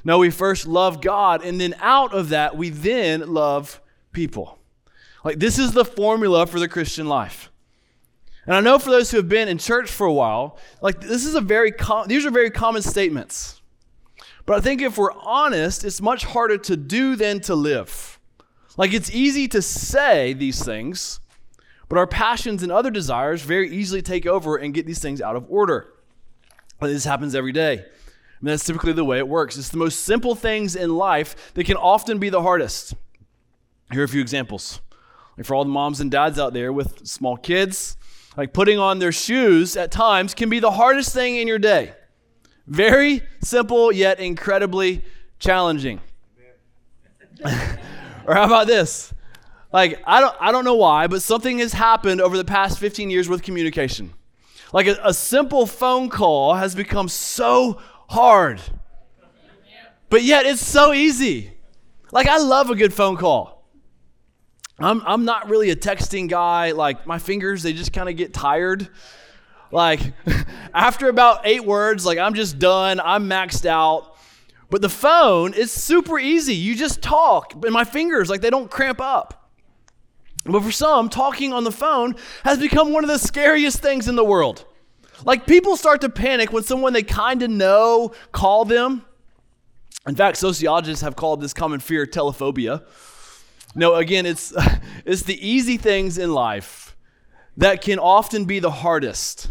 No, 0.04 0.18
we 0.18 0.30
first 0.30 0.66
love 0.66 1.00
God, 1.00 1.42
and 1.42 1.60
then 1.60 1.74
out 1.80 2.14
of 2.14 2.28
that, 2.28 2.56
we 2.56 2.70
then 2.70 3.32
love 3.32 3.80
people. 4.12 4.58
Like, 5.24 5.38
this 5.38 5.58
is 5.58 5.72
the 5.72 5.84
formula 5.84 6.46
for 6.46 6.60
the 6.60 6.68
Christian 6.68 7.08
life. 7.08 7.50
And 8.48 8.54
I 8.54 8.60
know 8.60 8.78
for 8.78 8.90
those 8.90 9.10
who 9.10 9.18
have 9.18 9.28
been 9.28 9.48
in 9.48 9.58
church 9.58 9.90
for 9.90 10.06
a 10.06 10.12
while, 10.12 10.58
like 10.80 11.02
this 11.02 11.26
is 11.26 11.34
a 11.34 11.40
very 11.40 11.70
com- 11.70 12.08
these 12.08 12.24
are 12.24 12.30
very 12.30 12.50
common 12.50 12.80
statements. 12.80 13.57
But 14.48 14.56
I 14.56 14.60
think 14.62 14.80
if 14.80 14.96
we're 14.96 15.12
honest, 15.12 15.84
it's 15.84 16.00
much 16.00 16.24
harder 16.24 16.56
to 16.56 16.74
do 16.74 17.16
than 17.16 17.40
to 17.40 17.54
live. 17.54 18.18
Like 18.78 18.94
it's 18.94 19.10
easy 19.10 19.46
to 19.48 19.60
say 19.60 20.32
these 20.32 20.64
things, 20.64 21.20
but 21.90 21.98
our 21.98 22.06
passions 22.06 22.62
and 22.62 22.72
other 22.72 22.90
desires 22.90 23.42
very 23.42 23.70
easily 23.70 24.00
take 24.00 24.24
over 24.24 24.56
and 24.56 24.72
get 24.72 24.86
these 24.86 25.00
things 25.00 25.20
out 25.20 25.36
of 25.36 25.44
order. 25.50 25.92
And 26.80 26.88
this 26.90 27.04
happens 27.04 27.34
every 27.34 27.52
day. 27.52 27.74
And 27.74 28.48
that's 28.48 28.64
typically 28.64 28.94
the 28.94 29.04
way 29.04 29.18
it 29.18 29.28
works. 29.28 29.58
It's 29.58 29.68
the 29.68 29.76
most 29.76 30.04
simple 30.04 30.34
things 30.34 30.74
in 30.76 30.96
life 30.96 31.52
that 31.52 31.66
can 31.66 31.76
often 31.76 32.18
be 32.18 32.30
the 32.30 32.40
hardest. 32.40 32.94
Here 33.92 34.00
are 34.00 34.04
a 34.04 34.08
few 34.08 34.22
examples. 34.22 34.80
Like 35.36 35.44
for 35.44 35.56
all 35.56 35.64
the 35.64 35.70
moms 35.70 36.00
and 36.00 36.10
dads 36.10 36.38
out 36.38 36.54
there 36.54 36.72
with 36.72 37.06
small 37.06 37.36
kids, 37.36 37.98
like 38.34 38.54
putting 38.54 38.78
on 38.78 38.98
their 38.98 39.12
shoes 39.12 39.76
at 39.76 39.90
times 39.90 40.32
can 40.32 40.48
be 40.48 40.58
the 40.58 40.70
hardest 40.70 41.12
thing 41.12 41.36
in 41.36 41.46
your 41.46 41.58
day. 41.58 41.92
Very 42.68 43.22
simple, 43.42 43.90
yet 43.90 44.20
incredibly 44.20 45.02
challenging. 45.38 46.00
or 47.44 48.34
how 48.34 48.44
about 48.44 48.66
this? 48.66 49.14
Like, 49.72 50.02
I 50.06 50.20
don't, 50.20 50.36
I 50.38 50.52
don't 50.52 50.66
know 50.66 50.74
why, 50.74 51.06
but 51.06 51.22
something 51.22 51.60
has 51.60 51.72
happened 51.72 52.20
over 52.20 52.36
the 52.36 52.44
past 52.44 52.78
15 52.78 53.08
years 53.08 53.26
with 53.26 53.42
communication. 53.42 54.12
Like, 54.70 54.86
a, 54.86 54.98
a 55.02 55.14
simple 55.14 55.66
phone 55.66 56.10
call 56.10 56.54
has 56.54 56.74
become 56.74 57.08
so 57.08 57.80
hard, 58.10 58.60
but 60.10 60.22
yet 60.22 60.44
it's 60.44 60.64
so 60.64 60.92
easy. 60.92 61.52
Like, 62.12 62.26
I 62.26 62.36
love 62.36 62.68
a 62.68 62.74
good 62.74 62.92
phone 62.92 63.16
call. 63.16 63.66
I'm, 64.78 65.02
I'm 65.06 65.24
not 65.24 65.48
really 65.48 65.70
a 65.70 65.76
texting 65.76 66.28
guy. 66.28 66.72
Like, 66.72 67.06
my 67.06 67.18
fingers, 67.18 67.62
they 67.62 67.72
just 67.72 67.94
kind 67.94 68.10
of 68.10 68.16
get 68.16 68.34
tired. 68.34 68.88
Like, 69.70 70.00
after 70.74 71.08
about 71.08 71.40
eight 71.44 71.64
words, 71.64 72.06
like, 72.06 72.18
I'm 72.18 72.34
just 72.34 72.58
done. 72.58 73.00
I'm 73.00 73.28
maxed 73.28 73.66
out. 73.66 74.16
But 74.70 74.82
the 74.82 74.88
phone 74.88 75.54
is 75.54 75.72
super 75.72 76.18
easy. 76.18 76.54
You 76.54 76.74
just 76.74 77.00
talk, 77.02 77.52
and 77.52 77.72
my 77.72 77.84
fingers, 77.84 78.28
like, 78.28 78.42
they 78.42 78.50
don't 78.50 78.70
cramp 78.70 79.00
up. 79.00 79.50
But 80.44 80.62
for 80.62 80.72
some, 80.72 81.08
talking 81.08 81.52
on 81.52 81.64
the 81.64 81.72
phone 81.72 82.16
has 82.44 82.58
become 82.58 82.92
one 82.92 83.04
of 83.04 83.10
the 83.10 83.18
scariest 83.18 83.80
things 83.80 84.08
in 84.08 84.16
the 84.16 84.24
world. 84.24 84.64
Like, 85.24 85.46
people 85.46 85.76
start 85.76 86.00
to 86.02 86.08
panic 86.08 86.52
when 86.52 86.62
someone 86.62 86.92
they 86.92 87.02
kind 87.02 87.42
of 87.42 87.50
know 87.50 88.12
call 88.32 88.64
them. 88.64 89.04
In 90.06 90.14
fact, 90.14 90.38
sociologists 90.38 91.02
have 91.02 91.16
called 91.16 91.40
this 91.40 91.52
common 91.52 91.80
fear 91.80 92.06
telephobia. 92.06 92.84
No, 93.74 93.94
again, 93.94 94.26
it's, 94.26 94.54
it's 95.04 95.22
the 95.22 95.46
easy 95.46 95.76
things 95.76 96.18
in 96.18 96.32
life 96.32 96.96
that 97.56 97.82
can 97.82 97.98
often 97.98 98.44
be 98.44 98.60
the 98.60 98.70
hardest. 98.70 99.50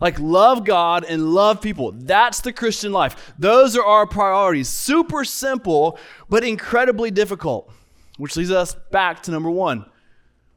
Like, 0.00 0.18
love 0.18 0.64
God 0.64 1.04
and 1.04 1.32
love 1.32 1.60
people. 1.60 1.92
That's 1.92 2.40
the 2.40 2.52
Christian 2.52 2.92
life. 2.92 3.34
Those 3.38 3.76
are 3.76 3.84
our 3.84 4.06
priorities. 4.06 4.68
Super 4.68 5.24
simple, 5.24 5.98
but 6.28 6.44
incredibly 6.44 7.10
difficult. 7.10 7.70
Which 8.18 8.36
leads 8.36 8.50
us 8.50 8.74
back 8.90 9.22
to 9.24 9.30
number 9.30 9.50
one. 9.50 9.86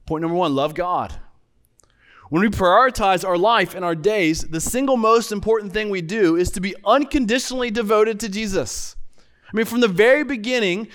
Point 0.06 0.22
number 0.22 0.38
one 0.38 0.56
love 0.56 0.74
God. 0.74 1.14
When 2.30 2.42
we 2.42 2.50
prioritize 2.50 3.28
our 3.28 3.38
life 3.38 3.74
and 3.74 3.84
our 3.84 3.96
days, 3.96 4.42
the 4.42 4.62
single 4.62 4.98
most 4.98 5.32
important 5.32 5.74
thing 5.74 5.90
we 5.90 6.02
do 6.02 6.36
is 6.36 6.52
to 6.52 6.62
be 6.62 6.76
unconditionally 6.86 7.72
devoted 7.72 8.20
to 8.20 8.30
Jesus. 8.30 8.96
I 9.52 9.58
mean, 9.58 9.66
from 9.66 9.80
the 9.80 9.88
very 9.88 10.24
beginning, 10.24 10.90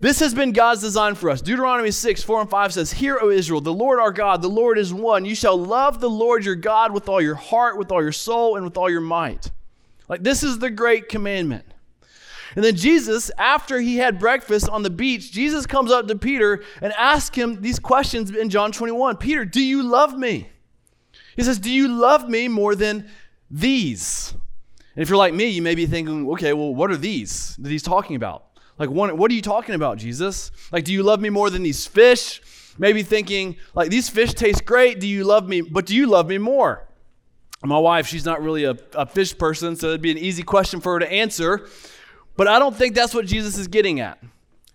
This 0.00 0.20
has 0.20 0.32
been 0.32 0.52
God's 0.52 0.80
design 0.80 1.14
for 1.14 1.28
us. 1.28 1.42
Deuteronomy 1.42 1.90
6, 1.90 2.22
4 2.22 2.40
and 2.40 2.50
5 2.50 2.72
says, 2.72 2.92
Hear, 2.92 3.18
O 3.20 3.28
Israel, 3.28 3.60
the 3.60 3.72
Lord 3.72 4.00
our 4.00 4.12
God, 4.12 4.40
the 4.40 4.48
Lord 4.48 4.78
is 4.78 4.94
one. 4.94 5.26
You 5.26 5.34
shall 5.34 5.58
love 5.58 6.00
the 6.00 6.08
Lord 6.08 6.42
your 6.42 6.54
God 6.54 6.92
with 6.92 7.06
all 7.06 7.20
your 7.20 7.34
heart, 7.34 7.76
with 7.76 7.92
all 7.92 8.02
your 8.02 8.10
soul, 8.10 8.56
and 8.56 8.64
with 8.64 8.78
all 8.78 8.88
your 8.88 9.02
might. 9.02 9.50
Like, 10.08 10.22
this 10.22 10.42
is 10.42 10.58
the 10.58 10.70
great 10.70 11.10
commandment. 11.10 11.66
And 12.56 12.64
then 12.64 12.76
Jesus, 12.76 13.30
after 13.36 13.78
he 13.78 13.98
had 13.98 14.18
breakfast 14.18 14.70
on 14.70 14.82
the 14.82 14.90
beach, 14.90 15.30
Jesus 15.30 15.66
comes 15.66 15.92
up 15.92 16.08
to 16.08 16.16
Peter 16.16 16.64
and 16.80 16.94
asks 16.94 17.36
him 17.36 17.60
these 17.60 17.78
questions 17.78 18.30
in 18.30 18.48
John 18.48 18.72
21 18.72 19.18
Peter, 19.18 19.44
do 19.44 19.62
you 19.62 19.82
love 19.82 20.16
me? 20.16 20.48
He 21.36 21.42
says, 21.42 21.58
Do 21.58 21.70
you 21.70 21.88
love 21.88 22.28
me 22.28 22.48
more 22.48 22.74
than 22.74 23.08
these? 23.50 24.34
And 24.96 25.02
if 25.02 25.08
you're 25.08 25.18
like 25.18 25.34
me, 25.34 25.46
you 25.46 25.62
may 25.62 25.74
be 25.74 25.86
thinking, 25.86 26.28
okay, 26.30 26.52
well, 26.52 26.74
what 26.74 26.90
are 26.90 26.96
these 26.96 27.56
that 27.56 27.70
he's 27.70 27.82
talking 27.82 28.16
about? 28.16 28.49
Like, 28.80 28.88
what, 28.88 29.14
what 29.16 29.30
are 29.30 29.34
you 29.34 29.42
talking 29.42 29.74
about, 29.74 29.98
Jesus? 29.98 30.50
Like, 30.72 30.84
do 30.84 30.92
you 30.94 31.02
love 31.02 31.20
me 31.20 31.28
more 31.28 31.50
than 31.50 31.62
these 31.62 31.86
fish? 31.86 32.40
Maybe 32.78 33.02
thinking, 33.02 33.56
like, 33.74 33.90
these 33.90 34.08
fish 34.08 34.32
taste 34.32 34.64
great. 34.64 35.00
Do 35.00 35.06
you 35.06 35.22
love 35.22 35.46
me? 35.46 35.60
But 35.60 35.84
do 35.84 35.94
you 35.94 36.06
love 36.06 36.28
me 36.28 36.38
more? 36.38 36.88
My 37.62 37.78
wife, 37.78 38.06
she's 38.06 38.24
not 38.24 38.42
really 38.42 38.64
a, 38.64 38.74
a 38.94 39.04
fish 39.04 39.36
person, 39.36 39.76
so 39.76 39.88
it'd 39.88 40.00
be 40.00 40.10
an 40.10 40.16
easy 40.16 40.42
question 40.42 40.80
for 40.80 40.94
her 40.94 41.00
to 41.00 41.12
answer. 41.12 41.68
But 42.38 42.48
I 42.48 42.58
don't 42.58 42.74
think 42.74 42.94
that's 42.94 43.14
what 43.14 43.26
Jesus 43.26 43.58
is 43.58 43.68
getting 43.68 44.00
at. 44.00 44.18
I 44.22 44.26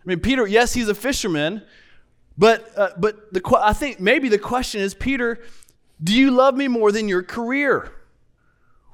mean, 0.05 0.19
Peter, 0.19 0.45
yes, 0.45 0.71
he's 0.71 0.87
a 0.87 0.93
fisherman, 0.93 1.63
but 2.37 2.77
uh, 2.77 2.89
but 2.99 3.33
the 3.33 3.41
I 3.59 3.73
think 3.73 3.99
maybe 3.99 4.29
the 4.29 4.37
question 4.37 4.81
is, 4.81 4.93
Peter, 4.93 5.39
do 6.03 6.13
you 6.13 6.29
love 6.29 6.55
me 6.55 6.67
more 6.67 6.91
than 6.91 7.09
your 7.09 7.23
career? 7.23 7.91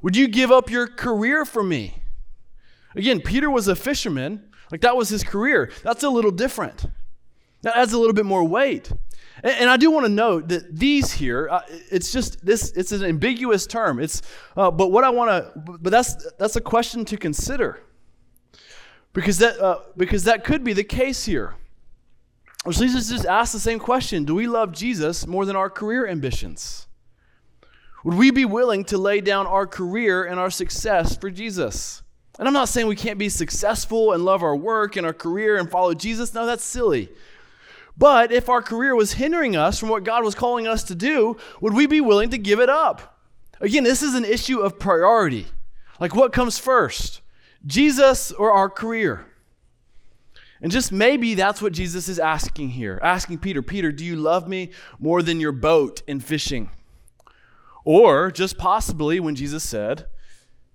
Would 0.03 0.15
you 0.15 0.29
give 0.29 0.53
up 0.53 0.69
your 0.69 0.87
career 0.87 1.43
for 1.43 1.63
me? 1.63 2.01
Again, 2.95 3.19
Peter 3.19 3.49
was 3.49 3.67
a 3.67 3.75
fisherman, 3.75 4.50
like 4.71 4.81
that 4.81 4.95
was 4.95 5.09
his 5.09 5.23
career. 5.23 5.71
That's 5.83 6.03
a 6.03 6.09
little 6.09 6.31
different. 6.31 6.85
That 7.61 7.77
adds 7.77 7.93
a 7.93 7.99
little 7.99 8.13
bit 8.13 8.25
more 8.25 8.43
weight. 8.43 8.91
And, 9.43 9.53
and 9.61 9.69
I 9.69 9.77
do 9.77 9.91
want 9.91 10.05
to 10.05 10.11
note 10.11 10.47
that 10.49 10.75
these 10.75 11.11
here, 11.11 11.47
uh, 11.49 11.61
it's 11.69 12.11
just 12.11 12.43
this. 12.45 12.71
It's 12.71 12.91
an 12.91 13.03
ambiguous 13.03 13.67
term. 13.67 13.99
It's, 13.99 14.21
uh, 14.57 14.71
but 14.71 14.91
what 14.91 15.03
I 15.03 15.09
want 15.09 15.29
to, 15.29 15.77
but 15.79 15.91
that's 15.91 16.31
that's 16.33 16.55
a 16.55 16.61
question 16.61 17.05
to 17.05 17.17
consider, 17.17 17.81
because 19.13 19.37
that 19.39 19.59
uh, 19.59 19.81
because 19.97 20.23
that 20.23 20.43
could 20.43 20.63
be 20.63 20.73
the 20.73 20.83
case 20.83 21.25
here. 21.25 21.55
Or 22.63 22.71
Jesus 22.71 23.09
just 23.09 23.25
ask 23.25 23.53
the 23.53 23.59
same 23.59 23.79
question: 23.79 24.25
Do 24.25 24.35
we 24.35 24.47
love 24.47 24.71
Jesus 24.71 25.27
more 25.27 25.45
than 25.45 25.55
our 25.55 25.69
career 25.69 26.07
ambitions? 26.07 26.87
Would 28.03 28.15
we 28.15 28.31
be 28.31 28.45
willing 28.45 28.83
to 28.85 28.97
lay 28.97 29.21
down 29.21 29.45
our 29.45 29.67
career 29.67 30.23
and 30.23 30.39
our 30.39 30.49
success 30.49 31.15
for 31.15 31.29
Jesus? 31.29 32.01
And 32.39 32.47
I'm 32.47 32.53
not 32.53 32.69
saying 32.69 32.87
we 32.87 32.95
can't 32.95 33.19
be 33.19 33.29
successful 33.29 34.13
and 34.13 34.25
love 34.25 34.41
our 34.41 34.55
work 34.55 34.95
and 34.95 35.05
our 35.05 35.13
career 35.13 35.57
and 35.57 35.69
follow 35.69 35.93
Jesus. 35.93 36.33
No, 36.33 36.45
that's 36.45 36.63
silly. 36.63 37.09
But 37.97 38.31
if 38.31 38.49
our 38.49 38.61
career 38.61 38.95
was 38.95 39.13
hindering 39.13 39.55
us 39.55 39.79
from 39.79 39.89
what 39.89 40.03
God 40.03 40.23
was 40.23 40.33
calling 40.33 40.67
us 40.67 40.83
to 40.85 40.95
do, 40.95 41.37
would 41.59 41.73
we 41.73 41.87
be 41.87 42.01
willing 42.01 42.29
to 42.29 42.37
give 42.37 42.59
it 42.59 42.69
up? 42.69 43.19
Again, 43.59 43.83
this 43.83 44.01
is 44.01 44.15
an 44.15 44.25
issue 44.25 44.59
of 44.59 44.79
priority. 44.79 45.45
Like 45.99 46.15
what 46.15 46.33
comes 46.33 46.57
first, 46.57 47.21
Jesus 47.65 48.31
or 48.31 48.51
our 48.51 48.69
career? 48.69 49.27
And 50.61 50.71
just 50.71 50.91
maybe 50.91 51.33
that's 51.33 51.61
what 51.61 51.73
Jesus 51.73 52.07
is 52.07 52.19
asking 52.19 52.69
here. 52.69 52.99
Asking 53.01 53.39
Peter, 53.39 53.61
Peter, 53.61 53.91
do 53.91 54.05
you 54.05 54.15
love 54.15 54.47
me 54.47 54.71
more 54.99 55.21
than 55.21 55.39
your 55.39 55.51
boat 55.51 56.01
in 56.07 56.19
fishing? 56.19 56.69
Or 57.83 58.31
just 58.31 58.57
possibly 58.57 59.19
when 59.19 59.35
Jesus 59.35 59.63
said, 59.67 60.05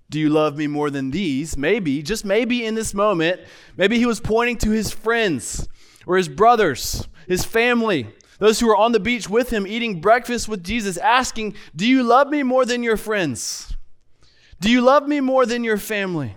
do 0.09 0.21
you 0.21 0.29
love 0.29 0.57
me 0.57 0.67
more 0.67 0.91
than 0.91 1.11
these? 1.11 1.57
Maybe, 1.57 2.03
just 2.03 2.25
maybe 2.25 2.65
in 2.65 2.75
this 2.75 2.95
moment, 2.95 3.41
maybe 3.77 3.99
he 3.99 4.07
was 4.07 4.21
pointing 4.21 4.57
to 4.59 4.71
his 4.71 4.91
friends 4.91 5.69
or 6.07 6.17
his 6.17 6.29
brothers, 6.29 7.09
his 7.27 7.45
family, 7.45 8.07
those 8.39 8.61
who 8.61 8.67
were 8.67 8.77
on 8.77 8.93
the 8.93 9.01
beach 9.01 9.29
with 9.29 9.51
him 9.51 9.67
eating 9.67 10.01
breakfast 10.01 10.49
with 10.49 10.63
Jesus, 10.63 10.97
asking, 10.97 11.55
Do 11.75 11.87
you 11.87 12.03
love 12.03 12.29
me 12.29 12.43
more 12.43 12.65
than 12.65 12.83
your 12.83 12.97
friends? 12.97 13.75
Do 14.61 14.71
you 14.71 14.81
love 14.81 15.09
me 15.09 15.21
more 15.21 15.45
than 15.45 15.65
your 15.65 15.79
family? 15.79 16.37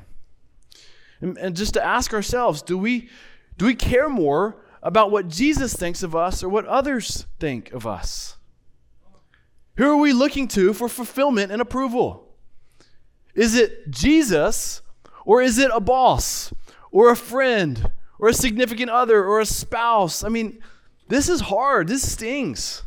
And, 1.22 1.38
and 1.38 1.56
just 1.56 1.74
to 1.74 1.86
ask 1.86 2.13
ourselves, 2.13 2.62
do 2.62 2.78
we, 2.78 3.10
do 3.58 3.65
we 3.65 3.76
care 3.76 4.10
more 4.10 4.63
about 4.82 5.12
what 5.12 5.28
Jesus 5.28 5.74
thinks 5.74 6.04
of 6.04 6.15
us 6.15 6.44
or 6.44 6.50
what 6.50 6.65
others 6.65 7.26
think 7.39 7.72
of 7.72 7.86
us? 7.86 8.38
Who 9.78 9.89
are 9.89 9.98
we 9.98 10.13
looking 10.13 10.48
to 10.50 10.74
for 10.74 10.89
fulfillment 10.89 11.52
and 11.52 11.62
approval? 11.62 12.29
Is 13.39 13.56
it 13.56 13.89
Jesus 13.89 14.82
or 15.23 15.41
is 15.41 15.60
it 15.60 15.71
a 15.73 15.80
boss 15.80 16.54
or 16.91 17.10
a 17.10 17.15
friend 17.15 17.89
or 18.19 18.28
a 18.28 18.34
significant 18.34 18.91
other 18.91 19.23
or 19.23 19.39
a 19.39 19.45
spouse? 19.45 20.25
I 20.25 20.28
mean, 20.28 20.62
this 21.08 21.30
is 21.30 21.39
hard. 21.39 21.88
This 21.88 22.12
stings. 22.12 22.84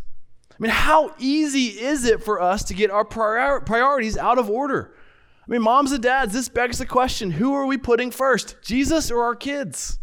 I 0.50 0.56
mean, 0.58 0.70
how 0.70 1.14
easy 1.18 1.68
is 1.80 2.04
it 2.04 2.22
for 2.22 2.38
us 2.38 2.64
to 2.64 2.74
get 2.74 2.90
our 2.90 3.02
prior- 3.02 3.60
priorities 3.60 4.18
out 4.18 4.38
of 4.38 4.50
order? 4.50 4.94
I 5.40 5.50
mean, 5.50 5.62
moms 5.62 5.90
and 5.90 6.02
dads, 6.02 6.34
this 6.34 6.50
begs 6.50 6.76
the 6.76 6.84
question 6.84 7.30
who 7.30 7.54
are 7.54 7.64
we 7.64 7.78
putting 7.78 8.10
first, 8.10 8.56
Jesus 8.62 9.10
or 9.10 9.24
our 9.24 9.34
kids? 9.34 10.00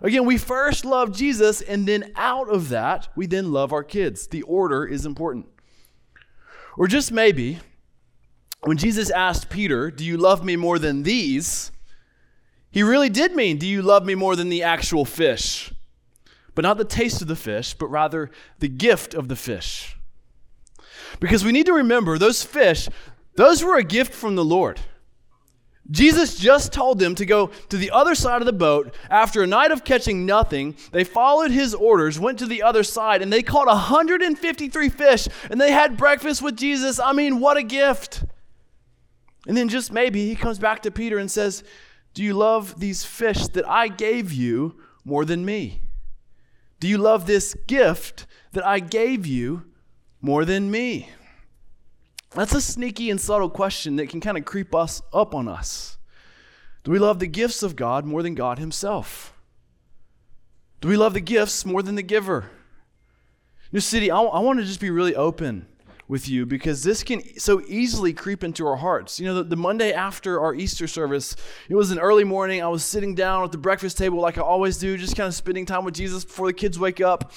Again, 0.00 0.24
we 0.24 0.38
first 0.38 0.84
love 0.84 1.10
Jesus, 1.10 1.62
and 1.62 1.84
then 1.84 2.12
out 2.14 2.48
of 2.48 2.68
that, 2.68 3.08
we 3.16 3.26
then 3.26 3.50
love 3.50 3.72
our 3.72 3.82
kids. 3.82 4.28
The 4.28 4.42
order 4.42 4.86
is 4.86 5.04
important. 5.04 5.46
Or 6.76 6.86
just 6.86 7.10
maybe, 7.10 7.58
when 8.62 8.76
Jesus 8.76 9.10
asked 9.10 9.48
Peter, 9.48 9.90
Do 9.90 10.04
you 10.04 10.16
love 10.16 10.44
me 10.44 10.56
more 10.56 10.78
than 10.78 11.02
these? 11.02 11.70
He 12.70 12.82
really 12.82 13.08
did 13.08 13.34
mean, 13.34 13.58
Do 13.58 13.66
you 13.66 13.82
love 13.82 14.04
me 14.04 14.14
more 14.14 14.36
than 14.36 14.48
the 14.48 14.62
actual 14.62 15.04
fish? 15.04 15.72
But 16.54 16.62
not 16.62 16.76
the 16.76 16.84
taste 16.84 17.22
of 17.22 17.28
the 17.28 17.36
fish, 17.36 17.74
but 17.74 17.86
rather 17.86 18.30
the 18.58 18.68
gift 18.68 19.14
of 19.14 19.28
the 19.28 19.36
fish. 19.36 19.96
Because 21.20 21.44
we 21.44 21.52
need 21.52 21.66
to 21.66 21.72
remember 21.72 22.18
those 22.18 22.42
fish, 22.42 22.88
those 23.36 23.62
were 23.62 23.76
a 23.76 23.84
gift 23.84 24.12
from 24.12 24.34
the 24.34 24.44
Lord. 24.44 24.80
Jesus 25.90 26.36
just 26.36 26.72
told 26.72 26.98
them 26.98 27.14
to 27.14 27.24
go 27.24 27.46
to 27.70 27.76
the 27.76 27.90
other 27.92 28.14
side 28.14 28.42
of 28.42 28.46
the 28.46 28.52
boat. 28.52 28.94
After 29.08 29.42
a 29.42 29.46
night 29.46 29.70
of 29.70 29.84
catching 29.84 30.26
nothing, 30.26 30.76
they 30.92 31.04
followed 31.04 31.50
his 31.50 31.74
orders, 31.74 32.20
went 32.20 32.38
to 32.40 32.46
the 32.46 32.62
other 32.62 32.82
side, 32.82 33.22
and 33.22 33.32
they 33.32 33.42
caught 33.42 33.68
153 33.68 34.88
fish, 34.90 35.28
and 35.50 35.58
they 35.58 35.72
had 35.72 35.96
breakfast 35.96 36.42
with 36.42 36.56
Jesus. 36.56 37.00
I 37.00 37.12
mean, 37.12 37.40
what 37.40 37.56
a 37.56 37.62
gift! 37.62 38.24
And 39.48 39.56
then 39.56 39.70
just 39.70 39.90
maybe 39.90 40.28
he 40.28 40.36
comes 40.36 40.58
back 40.58 40.82
to 40.82 40.90
Peter 40.90 41.18
and 41.18 41.30
says, 41.30 41.64
Do 42.12 42.22
you 42.22 42.34
love 42.34 42.78
these 42.78 43.02
fish 43.02 43.48
that 43.48 43.66
I 43.66 43.88
gave 43.88 44.30
you 44.30 44.76
more 45.04 45.24
than 45.24 45.44
me? 45.44 45.80
Do 46.78 46.86
you 46.86 46.98
love 46.98 47.26
this 47.26 47.54
gift 47.66 48.26
that 48.52 48.64
I 48.64 48.78
gave 48.78 49.26
you 49.26 49.64
more 50.20 50.44
than 50.44 50.70
me? 50.70 51.08
That's 52.32 52.54
a 52.54 52.60
sneaky 52.60 53.08
and 53.08 53.18
subtle 53.18 53.48
question 53.48 53.96
that 53.96 54.10
can 54.10 54.20
kind 54.20 54.36
of 54.36 54.44
creep 54.44 54.74
us 54.74 55.00
up 55.14 55.34
on 55.34 55.48
us. 55.48 55.96
Do 56.84 56.90
we 56.90 56.98
love 56.98 57.18
the 57.18 57.26
gifts 57.26 57.62
of 57.62 57.74
God 57.74 58.04
more 58.04 58.22
than 58.22 58.34
God 58.34 58.58
Himself? 58.58 59.32
Do 60.82 60.88
we 60.88 60.96
love 60.96 61.14
the 61.14 61.20
gifts 61.20 61.64
more 61.64 61.82
than 61.82 61.94
the 61.94 62.02
giver? 62.02 62.50
New 63.72 63.80
City, 63.80 64.10
I, 64.10 64.20
I 64.20 64.40
want 64.40 64.58
to 64.58 64.64
just 64.64 64.80
be 64.80 64.90
really 64.90 65.16
open 65.16 65.66
with 66.08 66.28
you 66.28 66.46
because 66.46 66.82
this 66.82 67.04
can 67.04 67.22
so 67.38 67.60
easily 67.68 68.14
creep 68.14 68.42
into 68.42 68.66
our 68.66 68.76
hearts. 68.76 69.20
You 69.20 69.26
know, 69.26 69.34
the, 69.34 69.44
the, 69.44 69.56
Monday 69.56 69.92
after 69.92 70.40
our 70.40 70.54
Easter 70.54 70.88
service, 70.88 71.36
it 71.68 71.74
was 71.74 71.90
an 71.90 71.98
early 71.98 72.24
morning. 72.24 72.62
I 72.62 72.68
was 72.68 72.84
sitting 72.84 73.14
down 73.14 73.44
at 73.44 73.52
the 73.52 73.58
breakfast 73.58 73.98
table 73.98 74.18
like 74.18 74.38
I 74.38 74.40
always 74.40 74.78
do, 74.78 74.96
just 74.96 75.16
kind 75.16 75.28
of 75.28 75.34
spending 75.34 75.66
time 75.66 75.84
with 75.84 75.94
Jesus 75.94 76.24
before 76.24 76.46
the 76.46 76.54
kids 76.54 76.78
wake 76.78 77.00
up. 77.00 77.32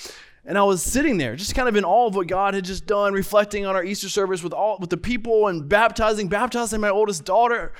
And 0.45 0.57
I 0.57 0.63
was 0.63 0.81
sitting 0.81 1.17
there, 1.17 1.36
just 1.36 1.53
kind 1.53 1.69
of 1.69 1.75
in 1.75 1.86
awe 1.86 2.07
of 2.07 2.15
what 2.15 2.27
God 2.27 2.55
had 2.55 2.65
just 2.65 2.88
done, 2.88 3.13
reflecting 3.13 3.65
on 3.65 3.75
our 3.75 3.84
Easter 3.84 4.10
service 4.10 4.41
with 4.41 4.53
all 4.53 4.77
with 4.79 4.89
the 4.89 4.97
people 4.97 5.47
and 5.47 5.69
baptizing, 5.69 6.29
baptizing 6.29 6.81
my 6.81 6.89
oldest 6.89 7.25
daughter. 7.25 7.73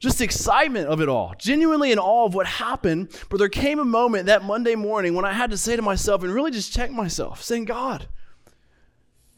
Just 0.00 0.22
excitement 0.22 0.88
of 0.88 1.02
it 1.02 1.10
all, 1.10 1.34
genuinely 1.38 1.92
in 1.92 1.98
awe 1.98 2.24
of 2.24 2.34
what 2.34 2.46
happened. 2.46 3.10
But 3.28 3.36
there 3.36 3.50
came 3.50 3.78
a 3.78 3.84
moment 3.84 4.26
that 4.26 4.42
Monday 4.42 4.74
morning 4.74 5.14
when 5.14 5.26
I 5.26 5.34
had 5.34 5.50
to 5.50 5.58
say 5.58 5.76
to 5.76 5.82
myself 5.82 6.22
and 6.22 6.32
really 6.32 6.50
just 6.50 6.72
check 6.72 6.90
myself, 6.90 7.42
saying, 7.42 7.66
God, 7.66 8.08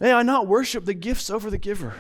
May 0.03 0.13
I 0.13 0.25
not 0.25 0.49
worship 0.49 0.85
the 0.85 0.95
gifts 0.95 1.31
over 1.31 1.49
the 1.49 1.57
giver. 1.57 1.95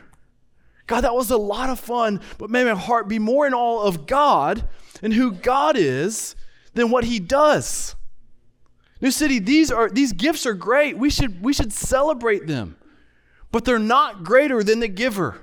God, 0.88 1.02
that 1.02 1.14
was 1.14 1.30
a 1.30 1.36
lot 1.36 1.70
of 1.70 1.78
fun, 1.78 2.20
but 2.36 2.50
may 2.50 2.64
my 2.64 2.74
heart 2.74 3.06
be 3.06 3.20
more 3.20 3.46
in 3.46 3.54
awe 3.54 3.84
of 3.84 4.08
God 4.08 4.68
and 5.02 5.14
who 5.14 5.30
God 5.30 5.76
is 5.76 6.34
than 6.74 6.90
what 6.90 7.04
He 7.04 7.20
does. 7.20 7.94
New 9.00 9.12
City, 9.12 9.38
these 9.38 9.70
are 9.70 9.88
these 9.88 10.12
gifts 10.12 10.46
are 10.46 10.54
great. 10.54 10.98
We 10.98 11.10
should 11.10 11.44
we 11.44 11.52
should 11.52 11.72
celebrate 11.72 12.48
them. 12.48 12.76
But 13.52 13.64
they're 13.64 13.78
not 13.78 14.24
greater 14.24 14.64
than 14.64 14.80
the 14.80 14.88
giver. 14.88 15.38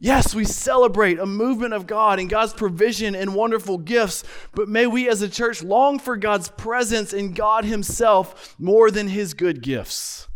Yes, 0.00 0.34
we 0.34 0.44
celebrate 0.44 1.20
a 1.20 1.26
movement 1.26 1.74
of 1.74 1.86
God 1.86 2.18
and 2.18 2.28
God's 2.28 2.54
provision 2.54 3.14
and 3.14 3.36
wonderful 3.36 3.78
gifts, 3.78 4.24
but 4.52 4.68
may 4.68 4.88
we 4.88 5.08
as 5.08 5.22
a 5.22 5.28
church 5.28 5.62
long 5.62 6.00
for 6.00 6.16
God's 6.16 6.48
presence 6.48 7.12
in 7.12 7.34
God 7.34 7.64
Himself 7.64 8.56
more 8.58 8.90
than 8.90 9.06
His 9.06 9.32
good 9.32 9.62
gifts. 9.62 10.26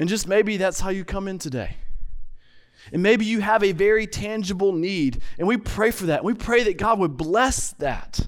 And 0.00 0.08
just 0.08 0.26
maybe 0.26 0.56
that's 0.56 0.80
how 0.80 0.88
you 0.88 1.04
come 1.04 1.28
in 1.28 1.38
today. 1.38 1.76
And 2.90 3.02
maybe 3.02 3.26
you 3.26 3.42
have 3.42 3.62
a 3.62 3.72
very 3.72 4.06
tangible 4.06 4.72
need, 4.72 5.20
and 5.38 5.46
we 5.46 5.58
pray 5.58 5.90
for 5.90 6.06
that. 6.06 6.24
We 6.24 6.32
pray 6.32 6.62
that 6.64 6.78
God 6.78 6.98
would 6.98 7.18
bless 7.18 7.72
that. 7.74 8.26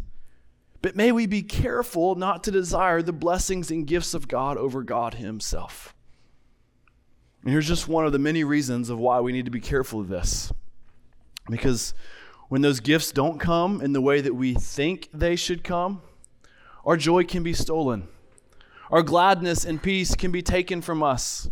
But 0.83 0.97
may 0.97 1.13
we 1.13 1.25
be 1.25 1.43
careful 1.43 2.15
not 2.15 2.45
to 2.45 2.51
desire 2.51 3.01
the 3.01 3.15
blessings 3.15 3.71
and 3.71 3.87
gifts 3.87 4.13
of 4.13 4.29
God 4.29 4.59
over 4.59 4.83
God 4.83 5.15
Himself. 5.15 5.95
And 7.41 7.51
here's 7.51 7.69
just 7.69 7.89
one 7.89 8.05
of 8.05 8.13
the 8.13 8.19
many 8.19 8.45
reasons 8.45 8.91
of 8.91 8.99
why 8.99 9.21
we 9.21 9.33
need 9.33 9.47
to 9.47 9.51
be 9.51 9.61
careful 9.61 10.01
of 10.01 10.09
this. 10.09 10.53
Because 11.49 11.95
when 12.51 12.61
those 12.61 12.81
gifts 12.81 13.13
don't 13.13 13.39
come 13.39 13.81
in 13.81 13.95
the 13.95 14.03
way 14.03 14.21
that 14.21 14.35
we 14.35 14.53
think 14.53 15.09
they 15.15 15.37
should 15.37 15.65
come, 15.65 16.03
our 16.85 16.99
joy 16.99 17.25
can 17.25 17.43
be 17.43 17.55
stolen. 17.55 18.09
Our 18.91 19.03
gladness 19.03 19.65
and 19.65 19.83
peace 19.83 20.15
can 20.15 20.31
be 20.31 20.43
taken 20.43 20.83
from 20.83 21.03
us. 21.03 21.49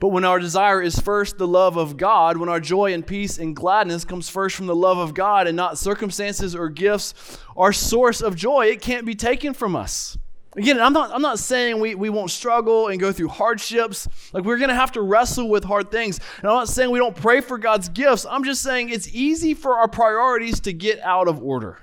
But 0.00 0.08
when 0.08 0.24
our 0.24 0.38
desire 0.38 0.82
is 0.82 0.98
first 0.98 1.38
the 1.38 1.46
love 1.46 1.76
of 1.76 1.96
God, 1.96 2.36
when 2.36 2.48
our 2.48 2.60
joy 2.60 2.92
and 2.92 3.06
peace 3.06 3.38
and 3.38 3.54
gladness 3.54 4.04
comes 4.04 4.28
first 4.28 4.56
from 4.56 4.66
the 4.66 4.74
love 4.74 4.98
of 4.98 5.14
God 5.14 5.46
and 5.46 5.56
not 5.56 5.78
circumstances 5.78 6.54
or 6.54 6.68
gifts, 6.68 7.38
our 7.56 7.72
source 7.72 8.20
of 8.20 8.36
joy, 8.36 8.66
it 8.66 8.80
can't 8.80 9.06
be 9.06 9.14
taken 9.14 9.54
from 9.54 9.76
us. 9.76 10.18
Again, 10.56 10.80
I'm 10.80 10.92
not, 10.92 11.10
I'm 11.12 11.22
not 11.22 11.40
saying 11.40 11.80
we, 11.80 11.96
we 11.96 12.10
won't 12.10 12.30
struggle 12.30 12.88
and 12.88 13.00
go 13.00 13.10
through 13.10 13.28
hardships. 13.28 14.08
Like, 14.32 14.44
we're 14.44 14.58
going 14.58 14.68
to 14.68 14.74
have 14.74 14.92
to 14.92 15.02
wrestle 15.02 15.48
with 15.48 15.64
hard 15.64 15.90
things. 15.90 16.20
And 16.38 16.48
I'm 16.48 16.54
not 16.54 16.68
saying 16.68 16.90
we 16.90 17.00
don't 17.00 17.16
pray 17.16 17.40
for 17.40 17.58
God's 17.58 17.88
gifts. 17.88 18.24
I'm 18.24 18.44
just 18.44 18.62
saying 18.62 18.90
it's 18.90 19.08
easy 19.08 19.54
for 19.54 19.78
our 19.78 19.88
priorities 19.88 20.60
to 20.60 20.72
get 20.72 21.00
out 21.00 21.26
of 21.26 21.42
order. 21.42 21.80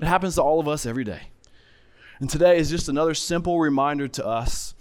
It 0.00 0.06
happens 0.06 0.34
to 0.34 0.42
all 0.42 0.58
of 0.58 0.66
us 0.66 0.84
every 0.84 1.04
day. 1.04 1.28
And 2.18 2.28
today 2.28 2.58
is 2.58 2.70
just 2.70 2.88
another 2.88 3.14
simple 3.14 3.60
reminder 3.60 4.08
to 4.08 4.26
us 4.26 4.74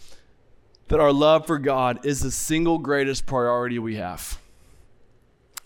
that 0.88 1.00
our 1.00 1.12
love 1.12 1.48
for 1.48 1.58
God 1.58 2.06
is 2.06 2.22
the 2.22 2.32
single 2.32 2.78
greatest 2.78 3.26
priority 3.26 3.80
we 3.80 3.96
have. 3.96 4.40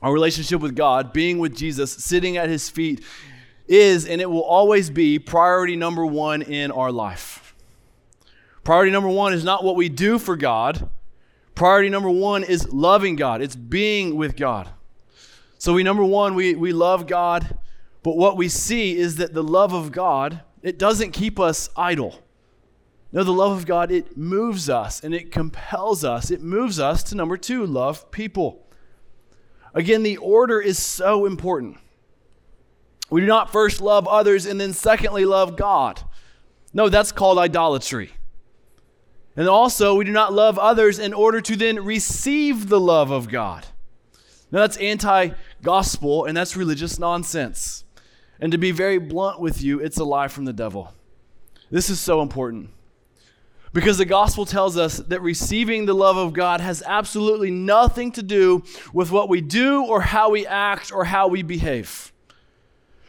Our 0.02 0.14
relationship 0.14 0.62
with 0.62 0.76
God, 0.76 1.12
being 1.12 1.40
with 1.40 1.56
Jesus, 1.56 1.92
sitting 1.92 2.38
at 2.38 2.50
his 2.50 2.70
feet, 2.70 3.04
is 3.68 4.08
and 4.08 4.22
it 4.22 4.30
will 4.30 4.44
always 4.44 4.90
be 4.90 5.20
priority 5.20 5.76
number 5.76 6.06
one 6.06 6.42
in 6.42 6.72
our 6.72 6.92
life. 6.92 7.54
Priority 8.64 8.92
number 8.92 9.10
one 9.10 9.34
is 9.34 9.44
not 9.44 9.64
what 9.64 9.76
we 9.76 9.90
do 9.90 10.18
for 10.18 10.36
God. 10.36 10.90
Priority 11.54 11.90
number 11.90 12.10
one 12.10 12.44
is 12.44 12.72
loving 12.72 13.16
God, 13.16 13.42
it's 13.42 13.56
being 13.56 14.16
with 14.16 14.38
God. 14.38 14.70
So, 15.58 15.74
we 15.74 15.84
number 15.84 16.06
one, 16.06 16.36
we, 16.36 16.56
we 16.56 16.72
love 16.72 17.06
God, 17.06 17.58
but 18.02 18.16
what 18.16 18.38
we 18.38 18.48
see 18.48 18.98
is 18.98 19.18
that 19.18 19.34
the 19.34 19.44
love 19.44 19.74
of 19.74 19.92
God, 19.92 20.42
it 20.64 20.80
doesn't 20.80 21.12
keep 21.12 21.38
us 21.38 21.70
idle. 21.76 22.24
No, 23.12 23.24
the 23.24 23.32
love 23.32 23.58
of 23.58 23.66
God, 23.66 23.92
it 23.92 24.18
moves 24.18 24.70
us 24.70 25.04
and 25.04 25.14
it 25.14 25.32
compels 25.32 26.04
us. 26.04 26.30
It 26.30 26.42
moves 26.42 26.80
us 26.80 27.02
to 27.04 27.16
number 27.16 27.38
two, 27.38 27.66
love 27.66 28.12
people. 28.12 28.68
Again, 29.74 30.04
the 30.04 30.18
order 30.18 30.62
is 30.62 30.78
so 30.78 31.26
important. 31.26 31.78
We 33.10 33.22
do 33.22 33.28
not 33.28 33.52
first 33.52 33.82
love 33.82 34.08
others 34.08 34.46
and 34.46 34.62
then 34.62 34.74
secondly 34.74 35.26
love 35.26 35.56
God. 35.56 36.02
No, 36.74 36.90
that's 36.90 37.12
called 37.12 37.40
idolatry. 37.40 38.12
And 39.36 39.48
also, 39.48 39.96
we 39.96 40.06
do 40.06 40.12
not 40.12 40.34
love 40.34 40.60
others 40.60 41.00
in 41.00 41.14
order 41.14 41.42
to 41.42 41.56
then 41.56 41.84
receive 41.84 42.70
the 42.70 42.80
love 42.80 43.10
of 43.10 43.30
God. 43.30 43.66
Now, 44.52 44.60
that's 44.60 44.78
anti 44.78 45.32
gospel 45.62 46.26
and 46.26 46.36
that's 46.36 46.56
religious 46.56 47.00
nonsense. 47.00 47.86
And 48.40 48.52
to 48.52 48.58
be 48.58 48.72
very 48.72 48.98
blunt 48.98 49.40
with 49.40 49.62
you, 49.62 49.80
it's 49.80 49.98
a 49.98 50.04
lie 50.04 50.28
from 50.28 50.46
the 50.46 50.54
devil. 50.54 50.94
This 51.72 51.90
is 51.90 52.00
so 52.00 52.22
important. 52.22 52.70
Because 53.72 53.98
the 53.98 54.06
gospel 54.06 54.46
tells 54.46 54.78
us 54.78 54.98
that 54.98 55.22
receiving 55.22 55.86
the 55.86 55.94
love 55.94 56.18
of 56.18 56.34
God 56.34 56.60
has 56.60 56.82
absolutely 56.86 57.52
nothing 57.52 58.12
to 58.14 58.24
do 58.24 58.64
with 58.94 59.12
what 59.12 59.30
we 59.30 59.42
do 59.42 59.86
or 59.86 60.02
how 60.02 60.32
we 60.32 60.48
act 60.48 60.92
or 60.92 61.06
how 61.06 61.28
we 61.28 61.44
behave. 61.44 62.12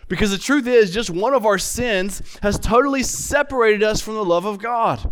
Because 0.08 0.32
the 0.32 0.38
truth 0.38 0.66
is, 0.66 0.92
just 0.92 1.08
one 1.08 1.34
of 1.34 1.46
our 1.46 1.56
sins 1.56 2.20
has 2.42 2.58
totally 2.58 3.02
separated 3.02 3.82
us 3.82 4.00
from 4.00 4.14
the 4.14 4.24
love 4.24 4.44
of 4.44 4.58
God. 4.58 5.10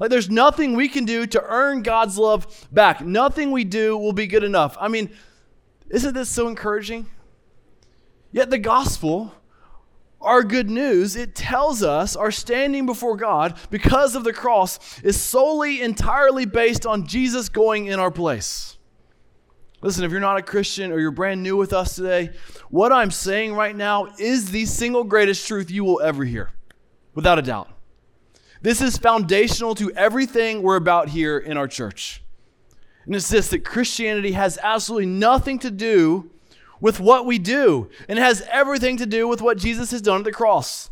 Like, 0.00 0.10
there's 0.10 0.28
nothing 0.30 0.74
we 0.74 0.88
can 0.88 1.04
do 1.04 1.26
to 1.26 1.42
earn 1.42 1.82
God's 1.82 2.18
love 2.18 2.68
back. 2.72 3.00
Nothing 3.00 3.52
we 3.52 3.64
do 3.64 3.96
will 3.96 4.12
be 4.12 4.26
good 4.26 4.42
enough. 4.42 4.76
I 4.80 4.88
mean, 4.88 5.10
isn't 5.90 6.14
this 6.14 6.28
so 6.28 6.48
encouraging? 6.48 7.06
Yet 8.32 8.50
the 8.50 8.58
gospel 8.58 9.34
our 10.20 10.42
good 10.42 10.68
news, 10.68 11.16
it 11.16 11.34
tells 11.34 11.82
us 11.82 12.14
our 12.14 12.30
standing 12.30 12.86
before 12.86 13.16
God 13.16 13.58
because 13.70 14.14
of 14.14 14.24
the 14.24 14.32
cross 14.32 15.00
is 15.02 15.20
solely, 15.20 15.80
entirely 15.80 16.44
based 16.44 16.86
on 16.86 17.06
Jesus 17.06 17.48
going 17.48 17.86
in 17.86 17.98
our 17.98 18.10
place. 18.10 18.76
Listen, 19.82 20.04
if 20.04 20.10
you're 20.10 20.20
not 20.20 20.36
a 20.36 20.42
Christian 20.42 20.92
or 20.92 21.00
you're 21.00 21.10
brand 21.10 21.42
new 21.42 21.56
with 21.56 21.72
us 21.72 21.96
today, 21.96 22.30
what 22.68 22.92
I'm 22.92 23.10
saying 23.10 23.54
right 23.54 23.74
now 23.74 24.08
is 24.18 24.50
the 24.50 24.66
single 24.66 25.04
greatest 25.04 25.46
truth 25.46 25.70
you 25.70 25.84
will 25.84 26.00
ever 26.02 26.24
hear, 26.24 26.50
without 27.14 27.38
a 27.38 27.42
doubt. 27.42 27.70
This 28.60 28.82
is 28.82 28.98
foundational 28.98 29.74
to 29.76 29.90
everything 29.92 30.60
we're 30.60 30.76
about 30.76 31.08
here 31.08 31.38
in 31.38 31.56
our 31.56 31.66
church. 31.66 32.22
And 33.06 33.16
it's 33.16 33.30
this 33.30 33.48
that 33.48 33.64
Christianity 33.64 34.32
has 34.32 34.58
absolutely 34.62 35.06
nothing 35.06 35.58
to 35.60 35.70
do 35.70 36.30
with 36.80 37.00
what 37.00 37.26
we 37.26 37.38
do, 37.38 37.90
and 38.08 38.18
it 38.18 38.22
has 38.22 38.42
everything 38.50 38.96
to 38.98 39.06
do 39.06 39.28
with 39.28 39.42
what 39.42 39.58
Jesus 39.58 39.90
has 39.90 40.02
done 40.02 40.18
at 40.18 40.24
the 40.24 40.32
cross. 40.32 40.90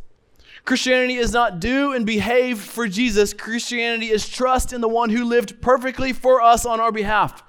Christianity 0.65 1.15
is 1.15 1.33
not 1.33 1.61
do 1.61 1.93
and 1.93 2.05
behave 2.05 2.61
for 2.61 2.87
Jesus. 2.87 3.33
Christianity 3.33 4.11
is 4.11 4.29
trust 4.29 4.73
in 4.73 4.81
the 4.81 4.89
one 4.89 5.09
who 5.09 5.25
lived 5.25 5.63
perfectly 5.63 6.13
for 6.13 6.43
us 6.43 6.67
on 6.67 6.79
our 6.79 6.93
behalf. 6.93 7.43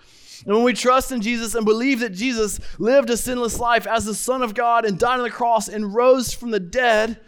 And 0.45 0.55
when 0.55 0.63
we 0.63 0.73
trust 0.73 1.11
in 1.11 1.21
Jesus 1.21 1.53
and 1.53 1.65
believe 1.65 1.99
that 1.99 2.11
Jesus 2.11 2.61
lived 2.77 3.09
a 3.09 3.17
sinless 3.17 3.59
life 3.59 3.85
as 3.85 4.05
the 4.05 4.15
Son 4.15 4.41
of 4.41 4.53
God 4.53 4.85
and 4.85 4.97
died 4.97 5.17
on 5.17 5.23
the 5.23 5.29
cross 5.29 5.67
and 5.67 5.93
rose 5.93 6.33
from 6.33 6.51
the 6.51 6.61
dead, 6.61 7.19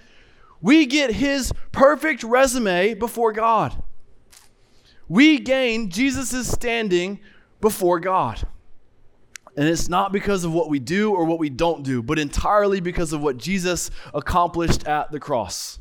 we 0.62 0.86
get 0.86 1.12
his 1.12 1.52
perfect 1.74 2.24
resume 2.24 2.94
before 2.94 3.34
God. 3.34 3.84
We 5.10 5.40
gain 5.40 5.90
Jesus' 5.90 6.50
standing 6.50 7.20
before 7.60 8.00
God. 8.00 8.48
And 9.58 9.68
it's 9.68 9.90
not 9.90 10.14
because 10.14 10.46
of 10.46 10.54
what 10.54 10.70
we 10.70 10.80
do 10.80 11.14
or 11.14 11.26
what 11.26 11.40
we 11.40 11.50
don't 11.50 11.84
do, 11.84 12.02
but 12.02 12.18
entirely 12.18 12.80
because 12.80 13.12
of 13.12 13.22
what 13.22 13.38
Jesus 13.38 13.92
accomplished 14.14 14.88
at 14.88 15.12
the 15.12 15.20
cross. 15.20 15.80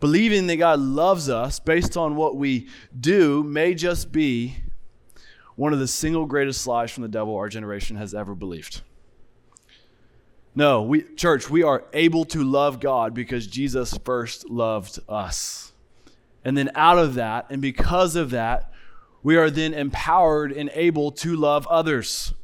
Believing 0.00 0.48
that 0.48 0.56
God 0.56 0.80
loves 0.80 1.28
us 1.28 1.60
based 1.60 1.96
on 1.96 2.16
what 2.16 2.36
we 2.36 2.68
do 2.98 3.42
may 3.42 3.74
just 3.74 4.12
be 4.12 4.56
one 5.54 5.72
of 5.72 5.78
the 5.78 5.86
single 5.86 6.26
greatest 6.26 6.66
lies 6.66 6.90
from 6.90 7.02
the 7.02 7.08
devil 7.08 7.36
our 7.36 7.48
generation 7.48 7.96
has 7.96 8.14
ever 8.14 8.34
believed. 8.34 8.82
No, 10.54 10.82
we 10.82 11.02
church, 11.14 11.48
we 11.48 11.62
are 11.62 11.84
able 11.94 12.24
to 12.26 12.44
love 12.44 12.80
God 12.80 13.14
because 13.14 13.46
Jesus 13.46 13.96
first 14.04 14.50
loved 14.50 14.98
us. 15.08 15.72
And 16.44 16.56
then 16.58 16.70
out 16.74 16.98
of 16.98 17.14
that 17.14 17.46
and 17.50 17.62
because 17.62 18.16
of 18.16 18.30
that, 18.30 18.70
we 19.22 19.36
are 19.36 19.50
then 19.50 19.72
empowered 19.72 20.52
and 20.52 20.68
able 20.74 21.12
to 21.12 21.36
love 21.36 21.66
others. 21.68 22.34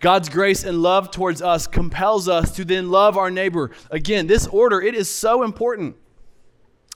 God's 0.00 0.28
grace 0.28 0.62
and 0.64 0.82
love 0.82 1.10
towards 1.10 1.40
us 1.40 1.66
compels 1.66 2.28
us 2.28 2.54
to 2.56 2.64
then 2.64 2.90
love 2.90 3.16
our 3.16 3.30
neighbor. 3.30 3.70
Again, 3.90 4.26
this 4.26 4.46
order, 4.46 4.80
it 4.80 4.94
is 4.94 5.08
so 5.08 5.42
important. 5.42 5.96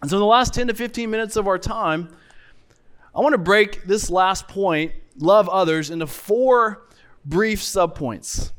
And 0.01 0.11
so, 0.11 0.17
in 0.17 0.21
the 0.21 0.27
last 0.27 0.55
10 0.55 0.69
to 0.69 0.75
15 0.75 1.11
minutes 1.11 1.37
of 1.37 1.47
our 1.47 1.59
time, 1.59 2.15
I 3.15 3.21
want 3.21 3.33
to 3.33 3.39
break 3.39 3.85
this 3.85 4.11
last 4.11 4.49
point, 4.49 4.93
love 5.17 5.49
others, 5.49 5.91
into 5.91 6.07
four 6.07 6.87
brief 7.25 7.61
subpoints 7.61 8.53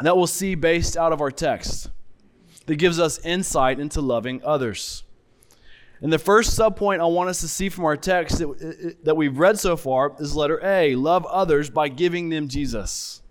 that 0.00 0.16
we'll 0.16 0.26
see 0.26 0.54
based 0.54 0.96
out 0.96 1.12
of 1.12 1.20
our 1.20 1.30
text 1.30 1.90
that 2.66 2.76
gives 2.76 2.98
us 2.98 3.18
insight 3.24 3.80
into 3.80 4.00
loving 4.00 4.42
others. 4.44 5.04
And 6.00 6.12
the 6.12 6.18
first 6.18 6.58
subpoint 6.58 7.00
I 7.00 7.06
want 7.06 7.30
us 7.30 7.40
to 7.40 7.48
see 7.48 7.68
from 7.68 7.86
our 7.86 7.96
text 7.96 8.38
that, 8.38 8.96
that 9.04 9.16
we've 9.16 9.38
read 9.38 9.58
so 9.58 9.76
far 9.76 10.14
is 10.18 10.36
letter 10.36 10.60
A 10.62 10.94
love 10.94 11.24
others 11.26 11.70
by 11.70 11.88
giving 11.88 12.28
them 12.28 12.48
Jesus. 12.48 13.22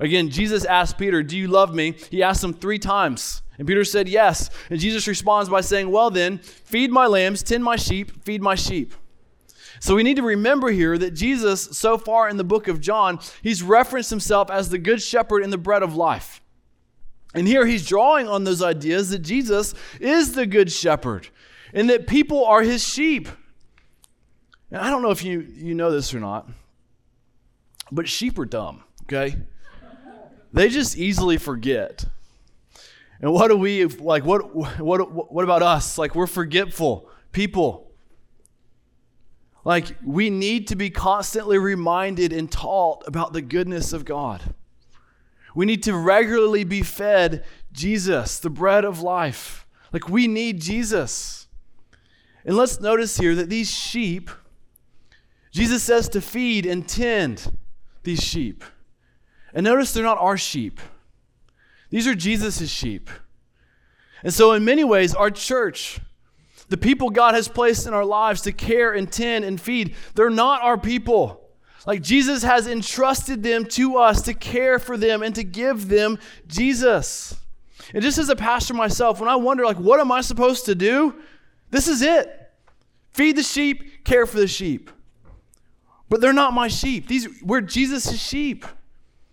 Again, 0.00 0.30
Jesus 0.30 0.64
asked 0.64 0.98
Peter, 0.98 1.22
Do 1.22 1.36
you 1.36 1.46
love 1.46 1.74
me? 1.74 1.92
He 2.10 2.22
asked 2.22 2.42
him 2.42 2.54
three 2.54 2.78
times. 2.78 3.42
And 3.58 3.68
Peter 3.68 3.84
said, 3.84 4.08
Yes. 4.08 4.48
And 4.70 4.80
Jesus 4.80 5.06
responds 5.06 5.50
by 5.50 5.60
saying, 5.60 5.90
Well, 5.90 6.10
then, 6.10 6.38
feed 6.38 6.90
my 6.90 7.06
lambs, 7.06 7.42
tend 7.42 7.62
my 7.62 7.76
sheep, 7.76 8.24
feed 8.24 8.42
my 8.42 8.54
sheep. 8.54 8.94
So 9.78 9.94
we 9.94 10.02
need 10.02 10.16
to 10.16 10.22
remember 10.22 10.70
here 10.70 10.96
that 10.98 11.12
Jesus, 11.12 11.78
so 11.78 11.96
far 11.96 12.28
in 12.28 12.38
the 12.38 12.44
book 12.44 12.68
of 12.68 12.80
John, 12.80 13.18
he's 13.42 13.62
referenced 13.62 14.10
himself 14.10 14.50
as 14.50 14.70
the 14.70 14.78
good 14.78 15.02
shepherd 15.02 15.42
and 15.42 15.52
the 15.52 15.58
bread 15.58 15.82
of 15.82 15.94
life. 15.94 16.42
And 17.34 17.46
here 17.46 17.64
he's 17.64 17.86
drawing 17.86 18.28
on 18.28 18.44
those 18.44 18.62
ideas 18.62 19.10
that 19.10 19.20
Jesus 19.20 19.74
is 20.00 20.32
the 20.32 20.46
good 20.46 20.72
shepherd 20.72 21.28
and 21.72 21.88
that 21.88 22.06
people 22.06 22.44
are 22.44 22.62
his 22.62 22.86
sheep. 22.86 23.28
And 24.70 24.80
I 24.80 24.90
don't 24.90 25.02
know 25.02 25.10
if 25.10 25.22
you, 25.22 25.40
you 25.40 25.74
know 25.74 25.90
this 25.90 26.12
or 26.12 26.20
not, 26.20 26.48
but 27.92 28.08
sheep 28.08 28.38
are 28.38 28.44
dumb, 28.44 28.82
okay? 29.04 29.36
They 30.52 30.68
just 30.68 30.96
easily 30.96 31.36
forget. 31.36 32.04
And 33.20 33.32
what 33.32 33.48
do 33.48 33.56
we 33.56 33.84
like 33.84 34.24
what 34.24 34.54
what 34.54 35.32
what 35.32 35.44
about 35.44 35.62
us? 35.62 35.98
Like 35.98 36.14
we're 36.14 36.26
forgetful 36.26 37.08
people. 37.32 37.90
Like 39.64 39.96
we 40.04 40.30
need 40.30 40.68
to 40.68 40.76
be 40.76 40.90
constantly 40.90 41.58
reminded 41.58 42.32
and 42.32 42.50
taught 42.50 43.06
about 43.06 43.32
the 43.32 43.42
goodness 43.42 43.92
of 43.92 44.04
God. 44.04 44.54
We 45.54 45.66
need 45.66 45.82
to 45.82 45.96
regularly 45.96 46.64
be 46.64 46.82
fed 46.82 47.44
Jesus, 47.72 48.38
the 48.38 48.50
bread 48.50 48.84
of 48.84 49.00
life. 49.00 49.66
Like 49.92 50.08
we 50.08 50.26
need 50.26 50.60
Jesus. 50.60 51.48
And 52.44 52.56
let's 52.56 52.80
notice 52.80 53.18
here 53.18 53.34
that 53.34 53.50
these 53.50 53.70
sheep, 53.70 54.30
Jesus 55.52 55.82
says 55.82 56.08
to 56.10 56.20
feed 56.20 56.64
and 56.64 56.88
tend 56.88 57.56
these 58.02 58.22
sheep. 58.22 58.64
And 59.54 59.64
notice 59.64 59.92
they're 59.92 60.04
not 60.04 60.18
our 60.18 60.36
sheep, 60.36 60.80
these 61.90 62.06
are 62.06 62.14
Jesus' 62.14 62.70
sheep. 62.70 63.10
And 64.22 64.32
so, 64.34 64.52
in 64.52 64.64
many 64.64 64.84
ways, 64.84 65.14
our 65.14 65.30
church, 65.30 65.98
the 66.68 66.76
people 66.76 67.10
God 67.10 67.34
has 67.34 67.48
placed 67.48 67.86
in 67.86 67.94
our 67.94 68.04
lives 68.04 68.42
to 68.42 68.52
care 68.52 68.92
and 68.92 69.10
tend 69.10 69.44
and 69.44 69.60
feed, 69.60 69.94
they're 70.14 70.30
not 70.30 70.62
our 70.62 70.78
people. 70.78 71.40
Like 71.86 72.02
Jesus 72.02 72.42
has 72.42 72.66
entrusted 72.66 73.42
them 73.42 73.64
to 73.66 73.96
us 73.96 74.22
to 74.22 74.34
care 74.34 74.78
for 74.78 74.96
them 74.96 75.22
and 75.22 75.34
to 75.34 75.42
give 75.42 75.88
them 75.88 76.18
Jesus. 76.46 77.34
And 77.94 78.02
just 78.02 78.18
as 78.18 78.28
a 78.28 78.36
pastor 78.36 78.74
myself, 78.74 79.18
when 79.20 79.28
I 79.28 79.36
wonder, 79.36 79.64
like, 79.64 79.78
what 79.78 79.98
am 79.98 80.12
I 80.12 80.20
supposed 80.20 80.66
to 80.66 80.74
do? 80.74 81.14
This 81.70 81.88
is 81.88 82.02
it. 82.02 82.36
Feed 83.12 83.36
the 83.36 83.42
sheep, 83.42 84.04
care 84.04 84.26
for 84.26 84.38
the 84.38 84.46
sheep. 84.46 84.90
But 86.08 86.20
they're 86.20 86.32
not 86.32 86.52
my 86.52 86.68
sheep. 86.68 87.08
These 87.08 87.42
we're 87.42 87.60
Jesus' 87.60 88.20
sheep. 88.20 88.66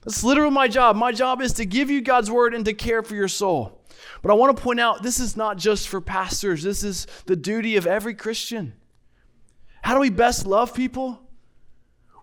That's 0.08 0.24
literally 0.24 0.52
my 0.52 0.70
job. 0.70 0.96
My 0.96 1.12
job 1.12 1.42
is 1.42 1.52
to 1.56 1.66
give 1.66 1.90
you 1.90 2.00
God's 2.00 2.32
word 2.32 2.54
and 2.54 2.64
to 2.64 2.74
care 2.74 3.04
for 3.04 3.14
your 3.14 3.28
soul. 3.28 3.82
But 4.22 4.32
I 4.32 4.36
want 4.36 4.56
to 4.56 4.64
point 4.64 4.80
out 4.80 5.04
this 5.04 5.20
is 5.20 5.36
not 5.36 5.58
just 5.58 5.90
for 5.90 6.00
pastors. 6.00 6.64
This 6.64 6.82
is 6.82 7.08
the 7.26 7.36
duty 7.36 7.76
of 7.76 7.86
every 7.86 8.14
Christian. 8.14 8.72
How 9.82 9.96
do 9.96 10.00
we 10.00 10.10
best 10.10 10.48
love 10.48 10.74
people? 10.74 11.20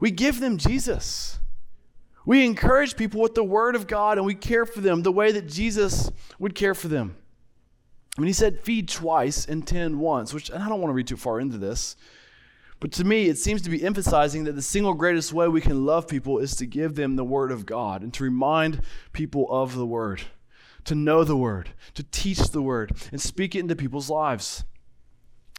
We 0.00 0.10
give 0.10 0.40
them 0.40 0.56
Jesus. 0.56 1.38
We 2.24 2.46
encourage 2.46 2.96
people 2.96 3.20
with 3.20 3.34
the 3.34 3.44
Word 3.44 3.76
of 3.76 3.86
God 3.86 4.16
and 4.16 4.26
we 4.26 4.34
care 4.34 4.64
for 4.64 4.80
them 4.80 5.02
the 5.02 5.12
way 5.12 5.32
that 5.32 5.46
Jesus 5.46 6.10
would 6.38 6.54
care 6.54 6.74
for 6.74 6.88
them. 6.88 7.14
I 8.16 8.22
mean, 8.22 8.28
he 8.28 8.32
said 8.32 8.60
feed 8.60 8.88
twice 8.88 9.44
and 9.44 9.66
tend 9.66 10.00
once, 10.00 10.32
which 10.32 10.50
I 10.50 10.70
don't 10.70 10.80
want 10.80 10.88
to 10.88 10.94
read 10.94 11.06
too 11.06 11.18
far 11.18 11.38
into 11.38 11.58
this. 11.58 11.96
But 12.84 12.92
to 12.92 13.04
me, 13.04 13.30
it 13.30 13.38
seems 13.38 13.62
to 13.62 13.70
be 13.70 13.82
emphasizing 13.82 14.44
that 14.44 14.56
the 14.56 14.60
single 14.60 14.92
greatest 14.92 15.32
way 15.32 15.48
we 15.48 15.62
can 15.62 15.86
love 15.86 16.06
people 16.06 16.36
is 16.36 16.54
to 16.56 16.66
give 16.66 16.96
them 16.96 17.16
the 17.16 17.24
Word 17.24 17.50
of 17.50 17.64
God 17.64 18.02
and 18.02 18.12
to 18.12 18.24
remind 18.24 18.82
people 19.14 19.46
of 19.48 19.74
the 19.74 19.86
Word, 19.86 20.20
to 20.84 20.94
know 20.94 21.24
the 21.24 21.34
Word, 21.34 21.70
to 21.94 22.02
teach 22.02 22.50
the 22.50 22.60
Word, 22.60 22.92
and 23.10 23.18
speak 23.18 23.54
it 23.54 23.60
into 23.60 23.74
people's 23.74 24.10
lives. 24.10 24.64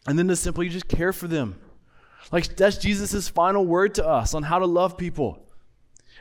And 0.06 0.20
then 0.20 0.28
to 0.28 0.36
simply 0.36 0.70
just 0.70 0.88
care 0.88 1.12
for 1.12 1.28
them. 1.28 1.60
Like, 2.32 2.56
that's 2.56 2.78
Jesus' 2.78 3.28
final 3.28 3.66
word 3.66 3.96
to 3.96 4.06
us 4.06 4.36
on 4.36 4.44
how 4.44 4.60
to 4.60 4.68
love 4.68 4.96
people. 4.96 5.48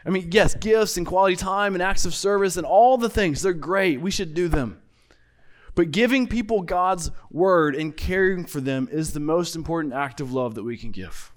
I 0.07 0.09
mean, 0.09 0.31
yes, 0.33 0.55
gifts 0.55 0.97
and 0.97 1.07
quality 1.07 1.37
time 1.37 1.75
and 1.75 1.83
acts 1.83 2.07
of 2.07 2.14
service 2.14 2.57
and 2.57 2.64
all 2.64 2.97
the 2.97 3.11
things, 3.11 3.43
they're 3.43 3.53
great. 3.53 4.01
We 4.01 4.11
should 4.11 4.33
do 4.33 4.49
them. 4.49 4.81
But 5.75 5.91
giving 5.91 6.29
people 6.29 6.63
God's 6.63 7.11
word 7.31 7.75
and 7.75 7.97
caring 7.97 8.45
for 8.45 8.61
them 8.61 8.89
is 8.91 9.13
the 9.13 9.21
most 9.21 9.57
important 9.57 9.95
act 9.95 10.21
of 10.21 10.33
love 10.33 10.55
that 10.55 10.63
we 10.63 10.77
can 10.77 10.91
give. 10.91 11.33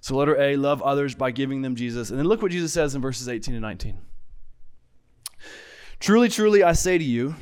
So, 0.00 0.16
letter 0.16 0.40
A, 0.40 0.56
love 0.56 0.82
others 0.82 1.14
by 1.14 1.30
giving 1.30 1.62
them 1.62 1.74
Jesus. 1.74 2.10
And 2.10 2.18
then 2.18 2.26
look 2.26 2.42
what 2.42 2.52
Jesus 2.52 2.72
says 2.72 2.94
in 2.94 3.02
verses 3.02 3.28
18 3.28 3.54
and 3.54 3.62
19. 3.62 3.98
Truly, 5.98 6.28
truly, 6.28 6.62
I 6.62 6.72
say 6.72 6.98
to 6.98 7.04
you, 7.04 7.34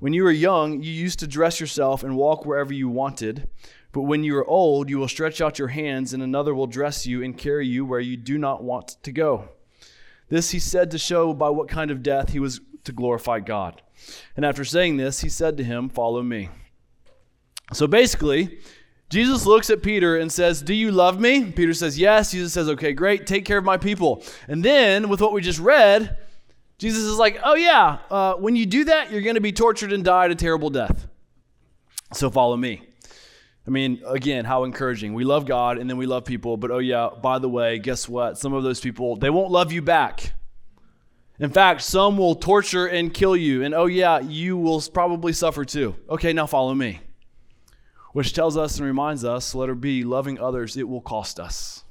when 0.00 0.12
you 0.12 0.22
were 0.22 0.30
young, 0.30 0.82
you 0.82 0.92
used 0.92 1.18
to 1.20 1.26
dress 1.26 1.60
yourself 1.60 2.02
and 2.02 2.16
walk 2.16 2.44
wherever 2.44 2.72
you 2.72 2.88
wanted. 2.88 3.48
But 3.92 4.02
when 4.02 4.22
you 4.22 4.36
are 4.36 4.46
old, 4.46 4.90
you 4.90 4.98
will 4.98 5.08
stretch 5.08 5.40
out 5.40 5.58
your 5.58 5.68
hands, 5.68 6.12
and 6.12 6.22
another 6.22 6.54
will 6.54 6.66
dress 6.66 7.06
you 7.06 7.22
and 7.24 7.36
carry 7.36 7.66
you 7.66 7.86
where 7.86 8.00
you 8.00 8.16
do 8.16 8.36
not 8.36 8.62
want 8.62 8.96
to 9.02 9.12
go. 9.12 9.48
This 10.28 10.50
he 10.50 10.58
said 10.58 10.90
to 10.90 10.98
show 10.98 11.32
by 11.32 11.48
what 11.48 11.68
kind 11.68 11.90
of 11.90 12.02
death 12.02 12.30
he 12.30 12.38
was 12.38 12.60
to 12.88 12.92
glorify 12.92 13.38
God. 13.38 13.80
And 14.36 14.44
after 14.44 14.64
saying 14.64 14.96
this, 14.96 15.20
he 15.20 15.28
said 15.28 15.56
to 15.56 15.64
him, 15.64 15.88
Follow 15.88 16.22
me. 16.22 16.48
So 17.72 17.86
basically, 17.86 18.58
Jesus 19.10 19.46
looks 19.46 19.70
at 19.70 19.82
Peter 19.82 20.16
and 20.16 20.32
says, 20.32 20.62
Do 20.62 20.74
you 20.74 20.90
love 20.90 21.20
me? 21.20 21.52
Peter 21.52 21.74
says, 21.74 21.98
Yes. 21.98 22.32
Jesus 22.32 22.52
says, 22.52 22.68
Okay, 22.68 22.92
great. 22.92 23.26
Take 23.26 23.44
care 23.44 23.58
of 23.58 23.64
my 23.64 23.76
people. 23.76 24.24
And 24.48 24.64
then, 24.64 25.08
with 25.08 25.20
what 25.20 25.32
we 25.32 25.42
just 25.42 25.58
read, 25.58 26.16
Jesus 26.78 27.02
is 27.04 27.18
like, 27.18 27.38
Oh, 27.44 27.54
yeah, 27.54 27.98
uh, 28.10 28.34
when 28.34 28.56
you 28.56 28.66
do 28.66 28.84
that, 28.84 29.10
you're 29.10 29.22
going 29.22 29.34
to 29.36 29.40
be 29.40 29.52
tortured 29.52 29.92
and 29.92 30.04
die 30.04 30.26
a 30.26 30.34
terrible 30.34 30.70
death. 30.70 31.06
So 32.12 32.30
follow 32.30 32.56
me. 32.56 32.82
I 33.66 33.70
mean, 33.70 34.02
again, 34.06 34.46
how 34.46 34.64
encouraging. 34.64 35.12
We 35.12 35.24
love 35.24 35.44
God 35.44 35.76
and 35.76 35.90
then 35.90 35.98
we 35.98 36.06
love 36.06 36.24
people, 36.24 36.56
but 36.56 36.70
oh, 36.70 36.78
yeah, 36.78 37.10
by 37.22 37.38
the 37.38 37.50
way, 37.50 37.78
guess 37.78 38.08
what? 38.08 38.38
Some 38.38 38.54
of 38.54 38.62
those 38.62 38.80
people, 38.80 39.16
they 39.16 39.28
won't 39.28 39.50
love 39.50 39.72
you 39.72 39.82
back. 39.82 40.32
In 41.40 41.50
fact, 41.50 41.82
some 41.82 42.16
will 42.16 42.34
torture 42.34 42.86
and 42.86 43.14
kill 43.14 43.36
you, 43.36 43.62
and 43.62 43.74
oh, 43.74 43.86
yeah, 43.86 44.18
you 44.18 44.56
will 44.56 44.80
probably 44.80 45.32
suffer 45.32 45.64
too. 45.64 45.94
Okay, 46.10 46.32
now 46.32 46.46
follow 46.46 46.74
me. 46.74 47.00
Which 48.12 48.32
tells 48.32 48.56
us 48.56 48.78
and 48.78 48.86
reminds 48.86 49.24
us, 49.24 49.54
letter 49.54 49.76
B, 49.76 50.02
loving 50.02 50.40
others, 50.40 50.76
it 50.76 50.88
will 50.88 51.00
cost 51.00 51.38
us. 51.38 51.84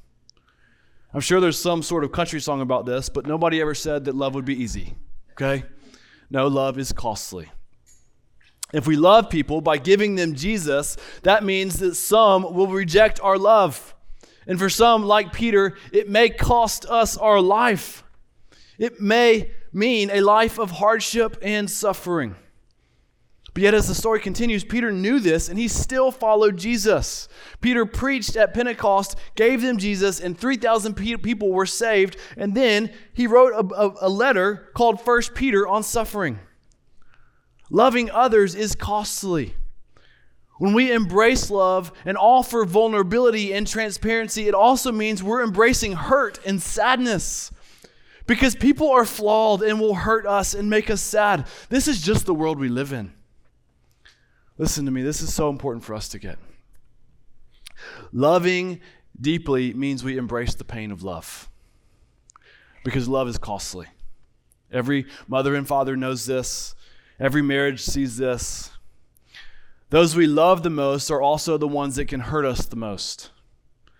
I'm 1.13 1.21
sure 1.21 1.39
there's 1.39 1.59
some 1.59 1.81
sort 1.81 2.03
of 2.03 2.11
country 2.11 2.41
song 2.41 2.59
about 2.59 2.85
this, 2.85 3.07
but 3.07 3.25
nobody 3.25 3.61
ever 3.61 3.73
said 3.73 4.05
that 4.05 4.15
love 4.15 4.35
would 4.35 4.43
be 4.43 4.61
easy. 4.61 4.95
Okay? 5.31 5.63
No, 6.29 6.47
love 6.47 6.77
is 6.77 6.91
costly. 6.91 7.49
If 8.73 8.85
we 8.85 8.97
love 8.97 9.29
people 9.29 9.61
by 9.61 9.77
giving 9.77 10.15
them 10.15 10.35
Jesus, 10.35 10.97
that 11.23 11.45
means 11.45 11.79
that 11.79 11.95
some 11.95 12.53
will 12.53 12.67
reject 12.67 13.21
our 13.21 13.37
love. 13.37 13.95
And 14.45 14.59
for 14.59 14.69
some, 14.69 15.03
like 15.03 15.31
Peter, 15.31 15.77
it 15.93 16.09
may 16.09 16.29
cost 16.29 16.85
us 16.85 17.17
our 17.17 17.39
life. 17.39 18.03
It 18.77 19.01
may 19.01 19.51
mean 19.73 20.09
a 20.11 20.21
life 20.21 20.59
of 20.59 20.71
hardship 20.71 21.37
and 21.41 21.69
suffering. 21.69 22.35
But 23.57 23.63
yet, 23.63 23.73
as 23.73 23.87
the 23.87 23.95
story 23.95 24.19
continues, 24.19 24.63
Peter 24.63 24.91
knew 24.91 25.19
this 25.19 25.49
and 25.49 25.57
he 25.57 25.67
still 25.67 26.11
followed 26.11 26.57
Jesus. 26.57 27.27
Peter 27.59 27.87
preached 27.87 28.35
at 28.35 28.53
Pentecost, 28.53 29.17
gave 29.33 29.63
them 29.63 29.79
Jesus, 29.79 30.19
and 30.19 30.37
3,000 30.37 30.93
people 30.93 31.51
were 31.51 31.65
saved. 31.65 32.17
And 32.37 32.53
then 32.53 32.93
he 33.13 33.25
wrote 33.25 33.53
a, 33.53 34.05
a, 34.05 34.09
letter 34.09 34.69
called 34.75 35.01
First 35.01 35.33
Peter 35.33 35.67
on 35.67 35.81
suffering. 35.81 36.37
Loving 37.71 38.11
others 38.11 38.53
is 38.53 38.75
costly. 38.75 39.55
When 40.59 40.73
we 40.73 40.91
embrace 40.91 41.49
love 41.49 41.91
and 42.05 42.15
offer 42.15 42.63
vulnerability 42.63 43.53
and 43.53 43.65
transparency, 43.65 44.47
it 44.47 44.53
also 44.53 44.91
means 44.91 45.23
we're 45.23 45.43
embracing 45.43 45.93
hurt 45.93 46.39
and 46.45 46.61
sadness. 46.61 47.51
Because 48.27 48.55
people 48.55 48.91
are 48.91 49.05
flawed 49.05 49.61
and 49.63 49.79
will 49.79 49.95
hurt 49.95 50.25
us 50.25 50.53
and 50.53 50.69
make 50.69 50.89
us 50.89 51.01
sad. 51.01 51.47
This 51.69 51.87
is 51.87 52.01
just 52.01 52.25
the 52.25 52.33
world 52.33 52.59
we 52.59 52.69
live 52.69 52.91
in. 52.91 53.13
Listen 54.57 54.85
to 54.85 54.91
me, 54.91 55.01
this 55.01 55.21
is 55.21 55.33
so 55.33 55.49
important 55.49 55.83
for 55.83 55.95
us 55.95 56.09
to 56.09 56.19
get. 56.19 56.37
Loving 58.11 58.81
deeply 59.19 59.73
means 59.73 60.03
we 60.03 60.17
embrace 60.17 60.55
the 60.55 60.63
pain 60.63 60.91
of 60.91 61.03
love. 61.03 61.49
Because 62.83 63.07
love 63.07 63.27
is 63.27 63.37
costly. 63.37 63.87
Every 64.71 65.05
mother 65.27 65.55
and 65.55 65.67
father 65.67 65.95
knows 65.95 66.25
this. 66.25 66.75
Every 67.19 67.41
marriage 67.41 67.81
sees 67.81 68.17
this. 68.17 68.71
Those 69.89 70.15
we 70.15 70.27
love 70.27 70.63
the 70.63 70.69
most 70.69 71.09
are 71.11 71.21
also 71.21 71.57
the 71.57 71.67
ones 71.67 71.95
that 71.95 72.07
can 72.07 72.19
hurt 72.19 72.45
us 72.45 72.65
the 72.65 72.75
most. 72.75 73.29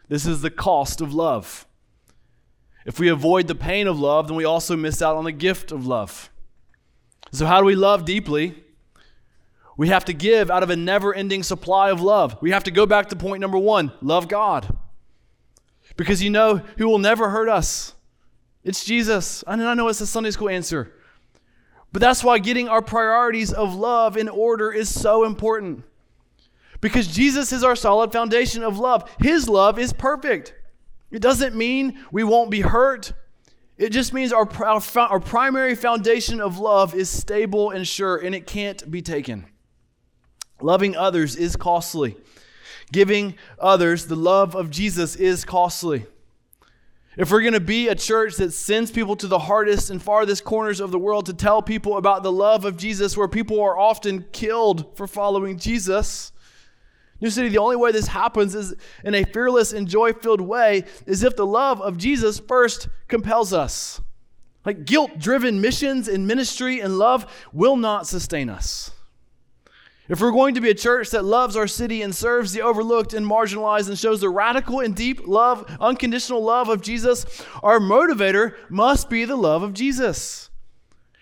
This 0.10 0.26
is 0.26 0.42
the 0.42 0.50
cost 0.50 1.02
of 1.02 1.13
love. 1.13 1.67
If 2.88 3.02
we 3.02 3.10
avoid 3.10 3.47
the 3.47 3.54
pain 3.54 3.86
of 3.86 4.00
love, 4.00 4.30
then 4.30 4.38
we 4.38 4.45
also 4.45 4.78
miss 4.78 5.02
out 5.02 5.17
on 5.17 5.26
the 5.26 5.34
gift 5.34 5.73
of 5.73 5.86
love. 5.86 6.32
So, 7.34 7.45
how 7.45 7.60
do 7.60 7.65
we 7.65 7.76
love 7.76 8.06
deeply? 8.06 8.63
We 9.76 9.89
have 9.89 10.06
to 10.06 10.13
give 10.13 10.50
out 10.50 10.63
of 10.63 10.69
a 10.69 10.78
never 10.78 11.13
ending 11.13 11.43
supply 11.43 11.91
of 11.91 12.02
love. 12.02 12.38
We 12.41 12.52
have 12.52 12.63
to 12.63 12.71
go 12.71 12.86
back 12.86 13.10
to 13.10 13.17
point 13.17 13.41
number 13.41 13.58
one 13.58 13.91
love 14.02 14.30
God. 14.30 14.73
Because 15.97 16.23
you 16.23 16.30
know 16.30 16.62
who 16.78 16.88
will 16.88 16.97
never 16.97 17.30
hurt 17.30 17.50
us? 17.50 17.93
It's 18.63 18.86
Jesus. 18.86 19.43
And 19.45 19.62
I 19.62 19.73
know 19.73 19.89
it's 19.89 20.00
a 20.00 20.08
Sunday 20.08 20.32
school 20.32 20.50
answer. 20.50 20.93
But 21.91 22.02
that's 22.02 22.23
why 22.23 22.39
getting 22.39 22.69
our 22.69 22.82
priorities 22.82 23.52
of 23.52 23.76
love 23.76 24.15
in 24.15 24.30
order 24.30 24.71
is 24.71 24.88
so 24.88 25.26
important. 25.26 25.84
Because 26.80 27.08
Jesus 27.08 27.52
is 27.52 27.65
our 27.65 27.76
solid 27.76 28.13
foundation 28.13 28.63
of 28.63 28.80
love. 28.80 29.10
His 29.19 29.50
love 29.50 29.78
is 29.78 29.91
perfect. 29.91 30.54
It 31.12 31.22
doesn't 31.22 31.56
mean 31.56 32.00
we 32.12 32.24
won't 32.24 32.52
be 32.52 32.62
hurt. 32.62 33.13
It 33.78 33.89
just 33.91 34.13
means 34.13 34.34
our, 34.34 34.50
our, 34.63 34.82
our 34.96 35.20
primary 35.20 35.76
foundation 35.76 36.41
of 36.41 36.58
love 36.58 36.96
is 36.96 37.10
stable 37.10 37.70
and 37.72 37.88
sure, 37.88 38.17
and 38.17 38.34
it 38.34 38.48
can't 38.48 38.89
be 38.89 39.02
taken. 39.02 39.46
Loving 40.62 40.96
others 40.96 41.36
is 41.36 41.56
costly. 41.56 42.17
Giving 42.91 43.36
others 43.60 44.08
the 44.08 44.15
love 44.15 44.56
of 44.56 44.72
Jesus 44.72 45.15
is 45.15 45.46
costly. 45.46 46.06
If 47.17 47.32
we're 47.32 47.41
going 47.41 47.54
to 47.54 47.60
be 47.60 47.88
a 47.88 47.96
church 47.96 48.36
that 48.36 48.54
sends 48.54 48.91
people 48.91 49.15
to 49.17 49.28
the 49.28 49.39
hardest 49.39 49.89
and 49.89 50.02
farthest 50.02 50.43
corners 50.43 50.80
of 50.80 50.91
the 50.91 51.00
world 51.00 51.26
to 51.26 51.34
tell 51.34 51.62
people 51.62 51.98
about 51.98 52.22
the 52.22 52.32
love 52.32 52.63
of 52.63 52.78
Jesus, 52.78 53.17
where 53.17 53.28
people 53.28 53.60
are 53.62 53.78
often 53.78 54.26
killed 54.32 54.96
for 54.96 55.08
following 55.08 55.58
Jesus, 55.58 56.32
New 57.20 57.30
City, 57.30 57.50
the 57.50 57.58
only 57.58 57.76
way 57.76 57.92
this 57.92 58.08
happens 58.08 58.54
is 58.54 58.76
in 59.04 59.16
a 59.16 59.24
fearless 59.24 59.74
and 59.74 59.88
joy 59.88 60.14
filled 60.14 60.42
way, 60.42 60.84
is 61.06 61.24
if 61.24 61.36
the 61.36 61.46
love 61.46 61.82
of 61.82 61.98
Jesus 61.98 62.40
first 62.40 62.88
compels 63.08 63.54
us. 63.54 64.02
Like 64.66 64.86
guilt 64.86 65.18
driven 65.18 65.62
missions 65.62 66.08
and 66.08 66.28
ministry 66.28 66.80
and 66.80 67.00
love 67.00 67.26
will 67.54 67.78
not 67.78 68.06
sustain 68.06 68.50
us. 68.50 68.92
If 70.10 70.22
we're 70.22 70.32
going 70.32 70.56
to 70.56 70.62
be 70.62 70.70
a 70.70 70.76
church 70.76 71.10
that 71.10 71.26
loves 71.26 71.58
our 71.58 71.68
city 71.68 72.02
and 72.02 72.16
serves 72.16 72.54
the 72.54 72.62
overlooked 72.62 73.14
and 73.14 73.26
marginalized 73.26 73.90
and 73.90 73.98
shows 73.98 74.22
the 74.22 74.30
radical 74.30 74.80
and 74.80 74.96
deep 74.96 75.28
love, 75.28 75.66
unconditional 75.82 76.42
love 76.42 76.70
of 76.70 76.82
Jesus, 76.82 77.26
our 77.62 77.80
motivator 77.80 78.56
must 78.70 79.10
be 79.10 79.26
the 79.26 79.36
love 79.36 79.64
of 79.64 79.74
Jesus. 79.74 80.50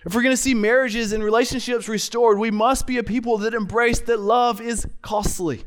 If 0.06 0.14
we're 0.14 0.22
going 0.22 0.36
to 0.36 0.42
see 0.42 0.54
marriages 0.54 1.14
and 1.14 1.24
relationships 1.24 1.90
restored, 1.90 2.38
we 2.38 2.52
must 2.52 2.86
be 2.86 3.00
a 3.00 3.04
people 3.04 3.40
that 3.40 3.56
embrace 3.56 4.02
that 4.02 4.20
love 4.20 4.62
is 4.62 4.88
costly. 5.02 5.64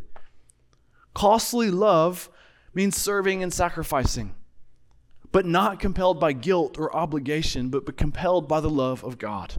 Costly 1.14 1.70
love 1.70 2.30
means 2.74 2.96
serving 2.96 3.42
and 3.42 3.52
sacrificing, 3.52 4.34
but 5.32 5.46
not 5.46 5.80
compelled 5.80 6.20
by 6.20 6.32
guilt 6.32 6.78
or 6.78 6.94
obligation, 6.94 7.68
but, 7.70 7.96
compelled 7.96 8.48
by 8.48 8.60
the 8.60 8.70
love 8.70 9.02
of 9.04 9.18
God. 9.18 9.54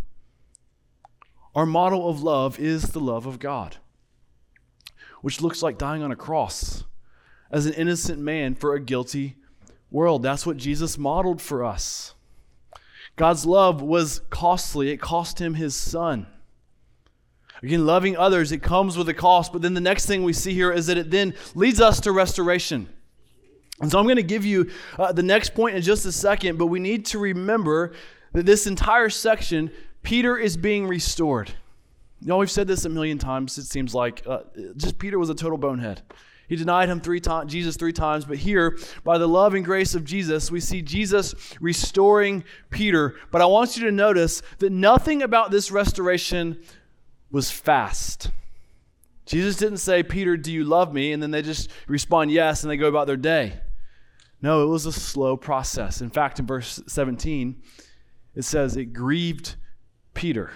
Our 1.56 1.66
model 1.66 2.10
of 2.10 2.22
love 2.22 2.60
is 2.60 2.84
the 2.84 3.00
love 3.00 3.26
of 3.26 3.40
God, 3.40 3.78
which 5.22 5.42
looks 5.42 5.62
like 5.62 5.78
dying 5.78 6.04
on 6.04 6.12
a 6.12 6.16
cross 6.16 6.86
as 7.52 7.66
an 7.66 7.74
innocent 7.74 8.20
man 8.20 8.56
for 8.56 8.74
a 8.74 8.80
guilty 8.80 9.36
world. 9.92 10.24
That's 10.24 10.46
what 10.46 10.58
Jesus 10.58 10.98
modeled 10.98 11.42
for 11.42 11.64
us. 11.64 12.14
God's 13.16 13.46
love 13.46 13.82
was 13.82 14.22
costly, 14.30 14.92
it 14.92 15.02
cost 15.02 15.42
him 15.42 15.56
his 15.56 15.76
son. 15.76 16.28
Again, 17.62 17.86
loving 17.86 18.16
others, 18.16 18.52
it 18.52 18.60
comes 18.60 18.98
with 18.98 19.10
a 19.10 19.14
cost, 19.14 19.52
but 19.52 19.62
then 19.62 19.74
the 19.74 19.82
next 19.82 20.06
thing 20.06 20.24
we 20.24 20.34
see 20.34 20.54
here 20.54 20.72
is 20.72 20.88
that 20.88 20.98
it 20.98 21.12
then 21.12 21.34
leads 21.56 21.82
us 21.82 22.00
to 22.02 22.12
restoration. 22.12 22.88
And 23.82 23.92
so 23.92 24.00
I'm 24.00 24.06
going 24.06 24.18
to 24.18 24.24
give 24.24 24.46
you 24.46 24.70
uh, 24.98 25.12
the 25.12 25.24
next 25.24 25.54
point 25.54 25.76
in 25.76 25.82
just 25.82 26.06
a 26.06 26.12
second, 26.12 26.58
but 26.58 26.68
we 26.68 26.80
need 26.80 27.06
to 27.08 27.20
remember 27.20 27.94
that 28.34 28.46
this 28.46 28.68
entire 28.68 29.10
section, 29.10 29.72
Peter 30.04 30.38
is 30.38 30.58
being 30.58 30.88
restored. 30.88 31.52
You 32.22 32.28
know, 32.28 32.38
we've 32.38 32.52
said 32.52 32.68
this 32.68 32.86
a 32.86 32.90
million 32.90 33.18
times, 33.18 33.58
it 33.58 33.66
seems 33.66 33.96
like. 33.96 34.24
Uh, 34.28 34.40
just 34.76 35.00
Peter 35.00 35.18
was 35.18 35.30
a 35.30 35.36
total 35.36 35.58
bonehead. 35.58 36.02
He 36.50 36.56
denied 36.56 36.90
him 36.90 37.00
three 37.00 37.20
times, 37.20 37.52
Jesus 37.52 37.78
three 37.78 37.94
times, 37.94 38.26
but 38.26 38.38
here, 38.38 38.78
by 39.04 39.20
the 39.20 39.28
love 39.28 39.54
and 39.54 39.64
grace 39.64 39.94
of 39.94 40.04
Jesus, 40.04 40.50
we 40.50 40.60
see 40.60 40.82
Jesus 40.82 41.36
restoring 41.62 42.44
Peter. 42.72 43.16
But 43.32 43.42
I 43.42 43.46
want 43.46 43.78
you 43.78 43.86
to 43.86 43.92
notice 43.92 44.42
that 44.58 44.72
nothing 44.72 45.22
about 45.22 45.52
this 45.52 45.70
restoration 45.70 46.60
was 47.32 47.52
fast. 47.52 48.32
Jesus 49.26 49.58
didn't 49.58 49.78
say, 49.78 50.02
Peter, 50.02 50.38
do 50.38 50.52
you 50.52 50.64
love 50.64 50.94
me? 50.94 51.12
And 51.12 51.22
then 51.22 51.32
they 51.32 51.42
just 51.42 51.70
respond 51.88 52.32
yes 52.32 52.64
and 52.64 52.72
they 52.72 52.78
go 52.78 52.88
about 52.88 53.08
their 53.08 53.18
day. 53.18 53.60
No, 54.42 54.64
it 54.64 54.68
was 54.68 54.86
a 54.86 54.92
slow 54.92 55.38
process. 55.38 56.02
In 56.02 56.10
fact, 56.10 56.40
in 56.40 56.48
verse 56.48 56.82
17, 56.88 57.62
it 58.36 58.44
says 58.44 58.76
it 58.76 58.94
grieved 58.94 59.56
Peter, 60.14 60.52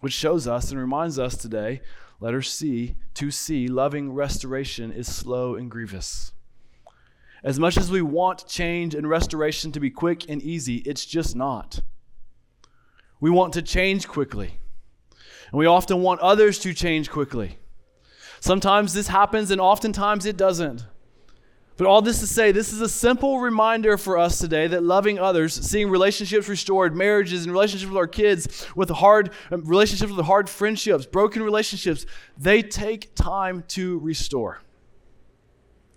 which 0.00 0.12
shows 0.12 0.46
us 0.46 0.70
and 0.70 0.80
reminds 0.80 1.18
us 1.18 1.36
today 1.36 1.80
Letter 2.20 2.42
C, 2.42 2.94
to 3.14 3.30
see, 3.30 3.68
loving 3.68 4.12
restoration 4.12 4.92
is 4.92 5.12
slow 5.12 5.56
and 5.56 5.70
grievous. 5.70 6.32
As 7.42 7.58
much 7.58 7.76
as 7.76 7.90
we 7.90 8.00
want 8.00 8.48
change 8.48 8.94
and 8.94 9.06
restoration 9.06 9.72
to 9.72 9.80
be 9.80 9.90
quick 9.90 10.28
and 10.30 10.40
easy, 10.40 10.76
it's 10.86 11.04
just 11.04 11.36
not. 11.36 11.80
We 13.20 13.30
want 13.30 13.52
to 13.54 13.62
change 13.62 14.08
quickly, 14.08 14.58
and 15.50 15.58
we 15.58 15.66
often 15.66 16.02
want 16.02 16.20
others 16.20 16.58
to 16.60 16.72
change 16.72 17.10
quickly. 17.10 17.58
Sometimes 18.40 18.92
this 18.92 19.08
happens, 19.08 19.50
and 19.50 19.60
oftentimes 19.60 20.26
it 20.26 20.36
doesn't. 20.36 20.84
But 21.76 21.88
all 21.88 22.02
this 22.02 22.20
to 22.20 22.26
say, 22.26 22.52
this 22.52 22.72
is 22.72 22.80
a 22.80 22.88
simple 22.88 23.40
reminder 23.40 23.96
for 23.96 24.16
us 24.16 24.38
today 24.38 24.68
that 24.68 24.84
loving 24.84 25.18
others, 25.18 25.54
seeing 25.54 25.90
relationships 25.90 26.48
restored, 26.48 26.94
marriages 26.94 27.44
and 27.44 27.52
relationships 27.52 27.90
with 27.90 27.98
our 27.98 28.06
kids, 28.06 28.66
with 28.76 28.90
hard 28.90 29.30
um, 29.50 29.64
relationships 29.64 30.12
with 30.12 30.24
hard 30.24 30.48
friendships, 30.48 31.04
broken 31.04 31.42
relationships, 31.42 32.06
they 32.38 32.62
take 32.62 33.12
time 33.16 33.64
to 33.68 33.98
restore. 33.98 34.60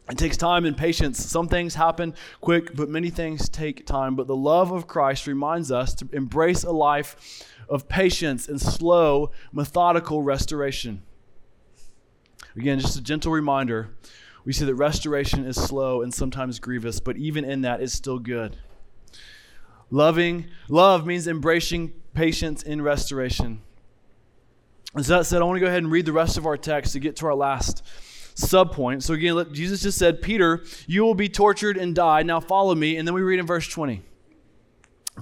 It 0.09 0.17
takes 0.17 0.37
time 0.37 0.65
and 0.65 0.75
patience. 0.75 1.23
Some 1.23 1.47
things 1.47 1.75
happen 1.75 2.15
quick, 2.39 2.73
but 2.75 2.89
many 2.89 3.09
things 3.09 3.49
take 3.49 3.85
time. 3.85 4.15
But 4.15 4.25
the 4.25 4.35
love 4.35 4.71
of 4.71 4.87
Christ 4.87 5.27
reminds 5.27 5.71
us 5.71 5.93
to 5.95 6.07
embrace 6.13 6.63
a 6.63 6.71
life 6.71 7.45
of 7.69 7.87
patience 7.87 8.47
and 8.47 8.59
slow, 8.59 9.31
methodical 9.51 10.21
restoration. 10.21 11.03
Again, 12.55 12.79
just 12.79 12.97
a 12.97 13.01
gentle 13.01 13.31
reminder 13.31 13.89
we 14.47 14.53
see 14.53 14.63
that 14.63 14.75
restoration 14.75 15.45
is 15.45 15.57
slow 15.57 16.01
and 16.01 16.13
sometimes 16.13 16.57
grievous, 16.59 17.01
but 17.01 17.17
even 17.17 17.43
in 17.43 17.61
that, 17.63 17.81
it's 17.81 17.91
still 17.91 18.17
good. 18.17 18.55
Loving, 19.91 20.47
love 20.69 21.05
means 21.05 21.27
embracing 21.27 21.93
patience 22.13 22.63
in 22.63 22.81
restoration. 22.81 23.61
As 24.95 25.07
that 25.07 25.25
said, 25.25 25.41
I 25.41 25.45
want 25.45 25.57
to 25.57 25.59
go 25.59 25.67
ahead 25.67 25.83
and 25.83 25.91
read 25.91 26.05
the 26.05 26.13
rest 26.13 26.37
of 26.37 26.45
our 26.45 26.55
text 26.55 26.93
to 26.93 26.99
get 26.99 27.17
to 27.17 27.25
our 27.25 27.35
last 27.35 27.83
subpoint. 28.35 29.03
So 29.03 29.13
again, 29.13 29.53
Jesus 29.53 29.81
just 29.81 29.97
said, 29.97 30.21
Peter, 30.21 30.63
you 30.87 31.03
will 31.03 31.13
be 31.13 31.27
tortured 31.27 31.75
and 31.75 31.93
die. 31.93 32.23
Now 32.23 32.39
follow 32.39 32.73
me. 32.73 32.95
And 32.95 33.05
then 33.05 33.13
we 33.13 33.21
read 33.21 33.39
in 33.39 33.45
verse 33.45 33.67
20. 33.67 34.01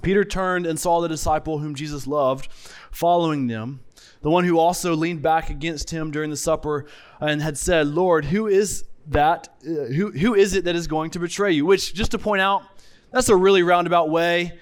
Peter 0.01 0.23
turned 0.23 0.65
and 0.65 0.79
saw 0.79 1.01
the 1.01 1.08
disciple 1.08 1.60
whom 1.60 1.75
Jesus 1.75 2.08
loved 2.08 2.49
following 2.91 3.47
them, 3.47 3.81
the 4.21 4.29
one 4.29 4.43
who 4.43 4.60
also 4.60 4.95
leaned 4.95 5.21
back 5.21 5.49
against 5.49 5.89
him 5.91 6.12
during 6.12 6.29
the 6.29 6.38
supper 6.38 6.86
and 7.19 7.41
had 7.41 7.58
said, 7.58 7.88
Lord, 7.88 8.25
who 8.25 8.47
is 8.47 8.86
that 9.08 9.49
uh, 9.63 9.86
who, 9.86 10.12
who 10.12 10.34
is 10.34 10.55
it 10.55 10.65
that 10.65 10.75
is 10.75 10.88
going 10.88 11.12
to 11.12 11.19
betray 11.19 11.51
you? 11.51 11.65
Which, 11.65 11.93
just 11.93 12.12
to 12.12 12.17
point 12.17 12.41
out, 12.41 12.63
that's 13.12 13.29
a 13.29 13.36
really 13.36 13.63
roundabout 13.63 14.10
way 14.10 14.58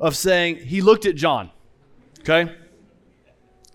of 0.00 0.16
saying 0.16 0.56
he 0.56 0.80
looked 0.80 1.06
at 1.06 1.14
John. 1.14 1.50
Okay? 2.20 2.52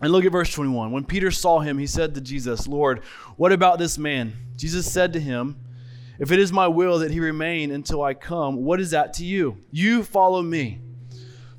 And 0.01 0.11
look 0.11 0.25
at 0.25 0.31
verse 0.31 0.51
21. 0.51 0.91
When 0.91 1.05
Peter 1.05 1.31
saw 1.31 1.59
him, 1.59 1.77
he 1.77 1.87
said 1.87 2.15
to 2.15 2.21
Jesus, 2.21 2.67
Lord, 2.67 3.03
what 3.37 3.51
about 3.51 3.79
this 3.79 3.97
man? 3.97 4.33
Jesus 4.55 4.91
said 4.91 5.13
to 5.13 5.19
him, 5.19 5.57
If 6.19 6.31
it 6.31 6.39
is 6.39 6.51
my 6.51 6.67
will 6.67 6.99
that 6.99 7.11
he 7.11 7.19
remain 7.19 7.71
until 7.71 8.01
I 8.03 8.15
come, 8.15 8.57
what 8.57 8.79
is 8.79 8.91
that 8.91 9.13
to 9.15 9.25
you? 9.25 9.57
You 9.71 10.03
follow 10.03 10.41
me. 10.41 10.81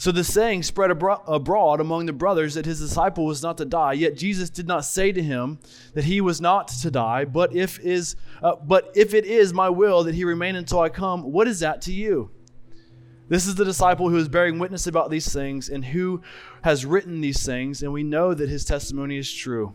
So 0.03 0.11
the 0.11 0.25
saying 0.25 0.65
spread 0.65 0.91
abroad 0.91 1.81
among 1.81 2.07
the 2.07 2.13
brothers 2.13 2.55
that 2.55 2.67
his 2.67 2.81
disciple 2.81 3.25
was 3.25 3.41
not 3.41 3.57
to 3.59 3.65
die. 3.65 3.93
Yet 3.93 4.17
Jesus 4.17 4.51
did 4.51 4.67
not 4.67 4.85
say 4.85 5.13
to 5.13 5.23
him 5.23 5.61
that 5.95 6.03
he 6.03 6.21
was 6.21 6.41
not 6.41 6.67
to 6.67 6.91
die. 6.91 7.25
But 7.25 7.55
if 7.55 7.79
is, 7.79 8.17
uh, 8.43 8.57
but 8.57 8.91
if 8.97 9.15
it 9.15 9.25
is 9.25 9.55
my 9.55 9.69
will 9.69 10.03
that 10.03 10.17
he 10.17 10.25
remain 10.25 10.57
until 10.57 10.81
I 10.81 10.89
come, 10.89 11.31
what 11.31 11.47
is 11.47 11.61
that 11.61 11.83
to 11.83 11.93
you? 11.93 12.33
This 13.29 13.47
is 13.47 13.55
the 13.55 13.65
disciple 13.65 14.09
who 14.09 14.17
is 14.17 14.29
bearing 14.29 14.59
witness 14.59 14.89
about 14.89 15.09
these 15.09 15.33
things 15.33 15.69
and 15.69 15.85
who 15.85 16.21
has 16.65 16.85
written 16.85 17.21
these 17.21 17.47
things, 17.47 17.85
and 17.85 17.93
we 17.93 18.03
know 18.03 18.35
that 18.35 18.49
his 18.49 18.65
testimony 18.65 19.19
is 19.19 19.33
true. 19.33 19.73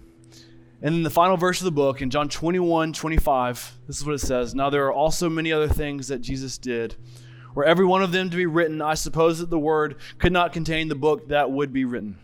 And 0.81 0.93
in 0.93 1.03
the 1.03 1.09
final 1.09 1.37
verse 1.37 1.61
of 1.61 1.65
the 1.65 1.71
book, 1.71 2.01
in 2.01 2.09
John 2.09 2.27
21 2.27 2.91
25, 2.91 3.77
this 3.87 3.95
is 3.95 4.05
what 4.05 4.15
it 4.15 4.19
says 4.19 4.53
Now 4.53 4.69
there 4.69 4.87
are 4.87 4.93
also 4.93 5.29
many 5.29 5.53
other 5.53 5.69
things 5.69 6.09
that 6.09 6.19
Jesus 6.19 6.57
did 6.57 6.97
were 7.57 7.65
every 7.65 7.87
one 7.87 8.03
of 8.03 8.11
them 8.11 8.29
to 8.29 8.37
be 8.37 8.45
written, 8.45 8.83
I 8.83 8.93
suppose 8.93 9.39
that 9.39 9.49
the 9.49 9.57
word 9.57 9.95
could 10.19 10.31
not 10.31 10.53
contain 10.53 10.89
the 10.89 10.95
book 10.95 11.29
that 11.29 11.49
would 11.49 11.73
be 11.73 11.85
written. 11.85 12.19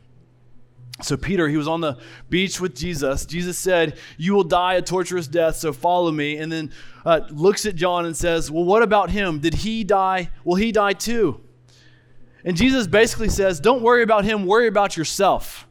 So, 1.01 1.17
Peter, 1.17 1.49
he 1.49 1.57
was 1.57 1.67
on 1.67 1.81
the 1.81 1.97
beach 2.29 2.61
with 2.61 2.75
Jesus. 2.75 3.25
Jesus 3.25 3.57
said, 3.57 3.97
You 4.19 4.35
will 4.35 4.43
die 4.43 4.75
a 4.75 4.81
torturous 4.83 5.27
death, 5.27 5.55
so 5.55 5.73
follow 5.73 6.11
me. 6.11 6.37
And 6.37 6.51
then 6.51 6.71
uh, 7.03 7.21
looks 7.31 7.65
at 7.65 7.73
John 7.73 8.05
and 8.05 8.15
says, 8.15 8.51
Well, 8.51 8.63
what 8.63 8.83
about 8.83 9.09
him? 9.09 9.39
Did 9.39 9.55
he 9.55 9.83
die? 9.83 10.29
Will 10.43 10.53
he 10.53 10.71
die 10.71 10.93
too? 10.93 11.41
And 12.45 12.55
Jesus 12.55 12.85
basically 12.85 13.29
says, 13.29 13.59
Don't 13.59 13.81
worry 13.81 14.03
about 14.03 14.25
him, 14.25 14.45
worry 14.45 14.67
about 14.67 14.95
yourself. 14.95 15.67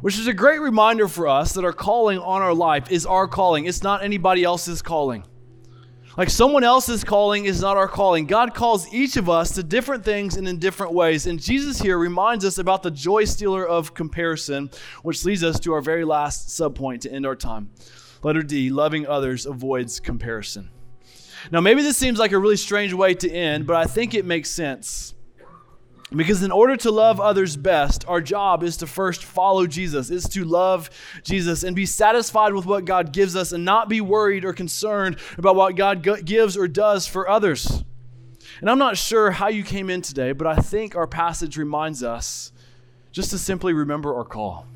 Which 0.00 0.16
is 0.16 0.28
a 0.28 0.32
great 0.32 0.60
reminder 0.60 1.08
for 1.08 1.26
us 1.26 1.54
that 1.54 1.64
our 1.64 1.72
calling 1.72 2.20
on 2.20 2.40
our 2.40 2.54
life 2.54 2.92
is 2.92 3.04
our 3.04 3.26
calling, 3.26 3.64
it's 3.64 3.82
not 3.82 4.04
anybody 4.04 4.44
else's 4.44 4.80
calling. 4.80 5.24
Like 6.16 6.30
someone 6.30 6.64
else's 6.64 7.04
calling 7.04 7.44
is 7.44 7.60
not 7.60 7.76
our 7.76 7.88
calling. 7.88 8.24
God 8.24 8.54
calls 8.54 8.90
each 8.92 9.18
of 9.18 9.28
us 9.28 9.54
to 9.54 9.62
different 9.62 10.02
things 10.02 10.38
and 10.38 10.48
in 10.48 10.58
different 10.58 10.94
ways. 10.94 11.26
And 11.26 11.38
Jesus 11.38 11.78
here 11.78 11.98
reminds 11.98 12.42
us 12.44 12.56
about 12.56 12.82
the 12.82 12.90
joy 12.90 13.24
stealer 13.24 13.66
of 13.66 13.92
comparison, 13.92 14.70
which 15.02 15.26
leads 15.26 15.44
us 15.44 15.60
to 15.60 15.74
our 15.74 15.82
very 15.82 16.06
last 16.06 16.48
subpoint 16.48 17.02
to 17.02 17.12
end 17.12 17.26
our 17.26 17.36
time. 17.36 17.70
Letter 18.22 18.42
D 18.42 18.70
loving 18.70 19.06
others 19.06 19.44
avoids 19.44 20.00
comparison. 20.00 20.70
Now, 21.52 21.60
maybe 21.60 21.82
this 21.82 21.98
seems 21.98 22.18
like 22.18 22.32
a 22.32 22.38
really 22.38 22.56
strange 22.56 22.94
way 22.94 23.12
to 23.14 23.30
end, 23.30 23.66
but 23.66 23.76
I 23.76 23.84
think 23.84 24.14
it 24.14 24.24
makes 24.24 24.50
sense. 24.50 25.14
Because 26.16 26.42
in 26.42 26.50
order 26.50 26.76
to 26.78 26.90
love 26.90 27.20
others 27.20 27.56
best, 27.56 28.08
our 28.08 28.20
job 28.20 28.62
is 28.62 28.78
to 28.78 28.86
first 28.86 29.24
follow 29.24 29.66
Jesus, 29.66 30.10
is 30.10 30.28
to 30.30 30.44
love 30.44 30.88
Jesus 31.22 31.62
and 31.62 31.76
be 31.76 31.84
satisfied 31.84 32.54
with 32.54 32.64
what 32.64 32.84
God 32.84 33.12
gives 33.12 33.36
us 33.36 33.52
and 33.52 33.64
not 33.64 33.88
be 33.88 34.00
worried 34.00 34.44
or 34.44 34.52
concerned 34.52 35.18
about 35.36 35.56
what 35.56 35.76
God 35.76 36.02
gives 36.24 36.56
or 36.56 36.68
does 36.68 37.06
for 37.06 37.28
others. 37.28 37.82
And 38.60 38.70
I'm 38.70 38.78
not 38.78 38.96
sure 38.96 39.30
how 39.32 39.48
you 39.48 39.62
came 39.62 39.90
in 39.90 40.00
today, 40.00 40.32
but 40.32 40.46
I 40.46 40.56
think 40.56 40.96
our 40.96 41.06
passage 41.06 41.56
reminds 41.56 42.02
us 42.02 42.52
just 43.12 43.30
to 43.30 43.38
simply 43.38 43.74
remember 43.74 44.14
our 44.14 44.24
call. 44.24 44.66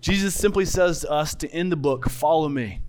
Jesus 0.00 0.34
simply 0.34 0.64
says 0.64 1.00
to 1.00 1.10
us 1.10 1.34
to 1.36 1.50
end 1.50 1.72
the 1.72 1.76
book, 1.76 2.08
follow 2.10 2.48
me. 2.48 2.80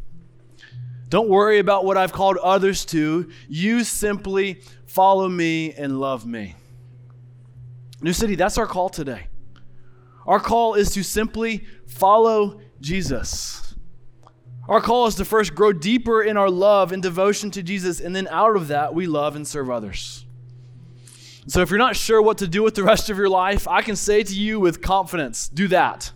Don't 1.09 1.29
worry 1.29 1.59
about 1.59 1.85
what 1.85 1.97
I've 1.97 2.11
called 2.11 2.37
others 2.37 2.85
to. 2.85 3.29
You 3.47 3.83
simply 3.83 4.61
follow 4.85 5.27
me 5.27 5.73
and 5.73 5.99
love 5.99 6.25
me. 6.25 6.55
New 8.01 8.13
City, 8.13 8.35
that's 8.35 8.57
our 8.57 8.65
call 8.65 8.89
today. 8.89 9.27
Our 10.25 10.39
call 10.39 10.75
is 10.75 10.91
to 10.93 11.03
simply 11.03 11.65
follow 11.87 12.61
Jesus. 12.79 13.75
Our 14.67 14.81
call 14.81 15.07
is 15.07 15.15
to 15.15 15.25
first 15.25 15.55
grow 15.55 15.73
deeper 15.73 16.21
in 16.21 16.37
our 16.37 16.49
love 16.49 16.91
and 16.91 17.01
devotion 17.01 17.49
to 17.51 17.63
Jesus, 17.63 17.99
and 17.99 18.15
then 18.15 18.27
out 18.29 18.55
of 18.55 18.67
that, 18.67 18.93
we 18.93 19.07
love 19.07 19.35
and 19.35 19.47
serve 19.47 19.69
others. 19.69 20.25
So 21.47 21.61
if 21.61 21.71
you're 21.71 21.79
not 21.79 21.95
sure 21.95 22.21
what 22.21 22.37
to 22.37 22.47
do 22.47 22.61
with 22.61 22.75
the 22.75 22.83
rest 22.83 23.09
of 23.09 23.17
your 23.17 23.29
life, 23.29 23.67
I 23.67 23.81
can 23.81 23.95
say 23.95 24.21
to 24.21 24.33
you 24.33 24.59
with 24.59 24.81
confidence 24.81 25.49
do 25.49 25.67
that. 25.69 26.11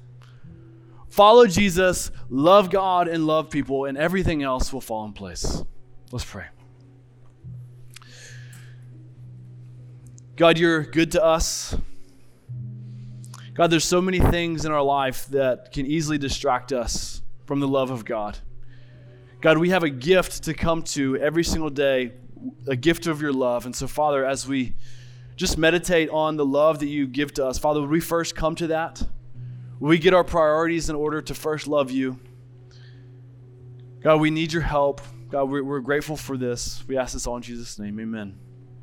Follow 1.10 1.48
Jesus, 1.48 2.12
love 2.30 2.70
God, 2.70 3.08
and 3.08 3.26
love 3.26 3.50
people, 3.50 3.86
and 3.86 3.98
everything 3.98 4.44
else 4.44 4.72
will 4.72 4.82
fall 4.82 5.06
in 5.06 5.14
place. 5.14 5.64
Let's 6.12 6.26
pray. 6.26 6.46
God, 10.36 10.58
you're 10.58 10.82
good 10.82 11.12
to 11.12 11.24
us. 11.24 11.78
God, 13.54 13.68
there's 13.68 13.86
so 13.86 14.02
many 14.02 14.20
things 14.20 14.66
in 14.66 14.72
our 14.72 14.82
life 14.82 15.28
that 15.28 15.72
can 15.72 15.86
easily 15.86 16.18
distract 16.18 16.74
us 16.74 17.22
from 17.46 17.60
the 17.60 17.68
love 17.68 17.92
of 17.92 18.04
God. 18.04 18.40
God, 19.42 19.60
we 19.60 19.70
have 19.70 19.84
a 19.84 19.92
gift 19.92 20.46
to 20.46 20.56
come 20.56 20.82
to 20.84 21.18
every 21.18 21.44
single 21.44 21.70
day, 21.70 22.14
a 22.68 22.76
gift 22.76 23.06
of 23.06 23.22
your 23.22 23.32
love. 23.32 23.68
And 23.68 23.76
so, 23.76 23.86
Father, 23.86 24.26
as 24.26 24.48
we 24.48 24.74
just 25.36 25.60
meditate 25.60 26.10
on 26.10 26.36
the 26.36 26.46
love 26.46 26.80
that 26.80 26.88
you 26.88 27.06
give 27.06 27.32
to 27.36 27.46
us, 27.46 27.60
Father, 27.60 27.80
would 27.82 27.92
we 27.92 28.00
first 28.00 28.36
come 28.36 28.56
to 28.56 28.68
that? 28.68 29.04
Would 29.80 29.90
we 29.90 30.00
get 30.00 30.16
our 30.16 30.24
priorities 30.24 30.90
in 30.90 30.96
order 30.96 31.22
to 31.22 31.36
first 31.36 31.68
love 31.68 31.92
you? 31.92 32.20
God, 34.02 34.20
we 34.20 34.32
need 34.32 34.52
your 34.52 34.64
help. 34.64 35.00
God, 35.30 35.44
we're, 35.44 35.64
we're 35.64 35.80
grateful 35.80 36.18
for 36.18 36.38
this. 36.38 36.84
We 36.88 36.98
ask 36.98 37.14
this 37.14 37.28
all 37.28 37.36
in 37.36 37.44
Jesus' 37.44 37.78
name. 37.78 38.00
Amen. 38.00 38.40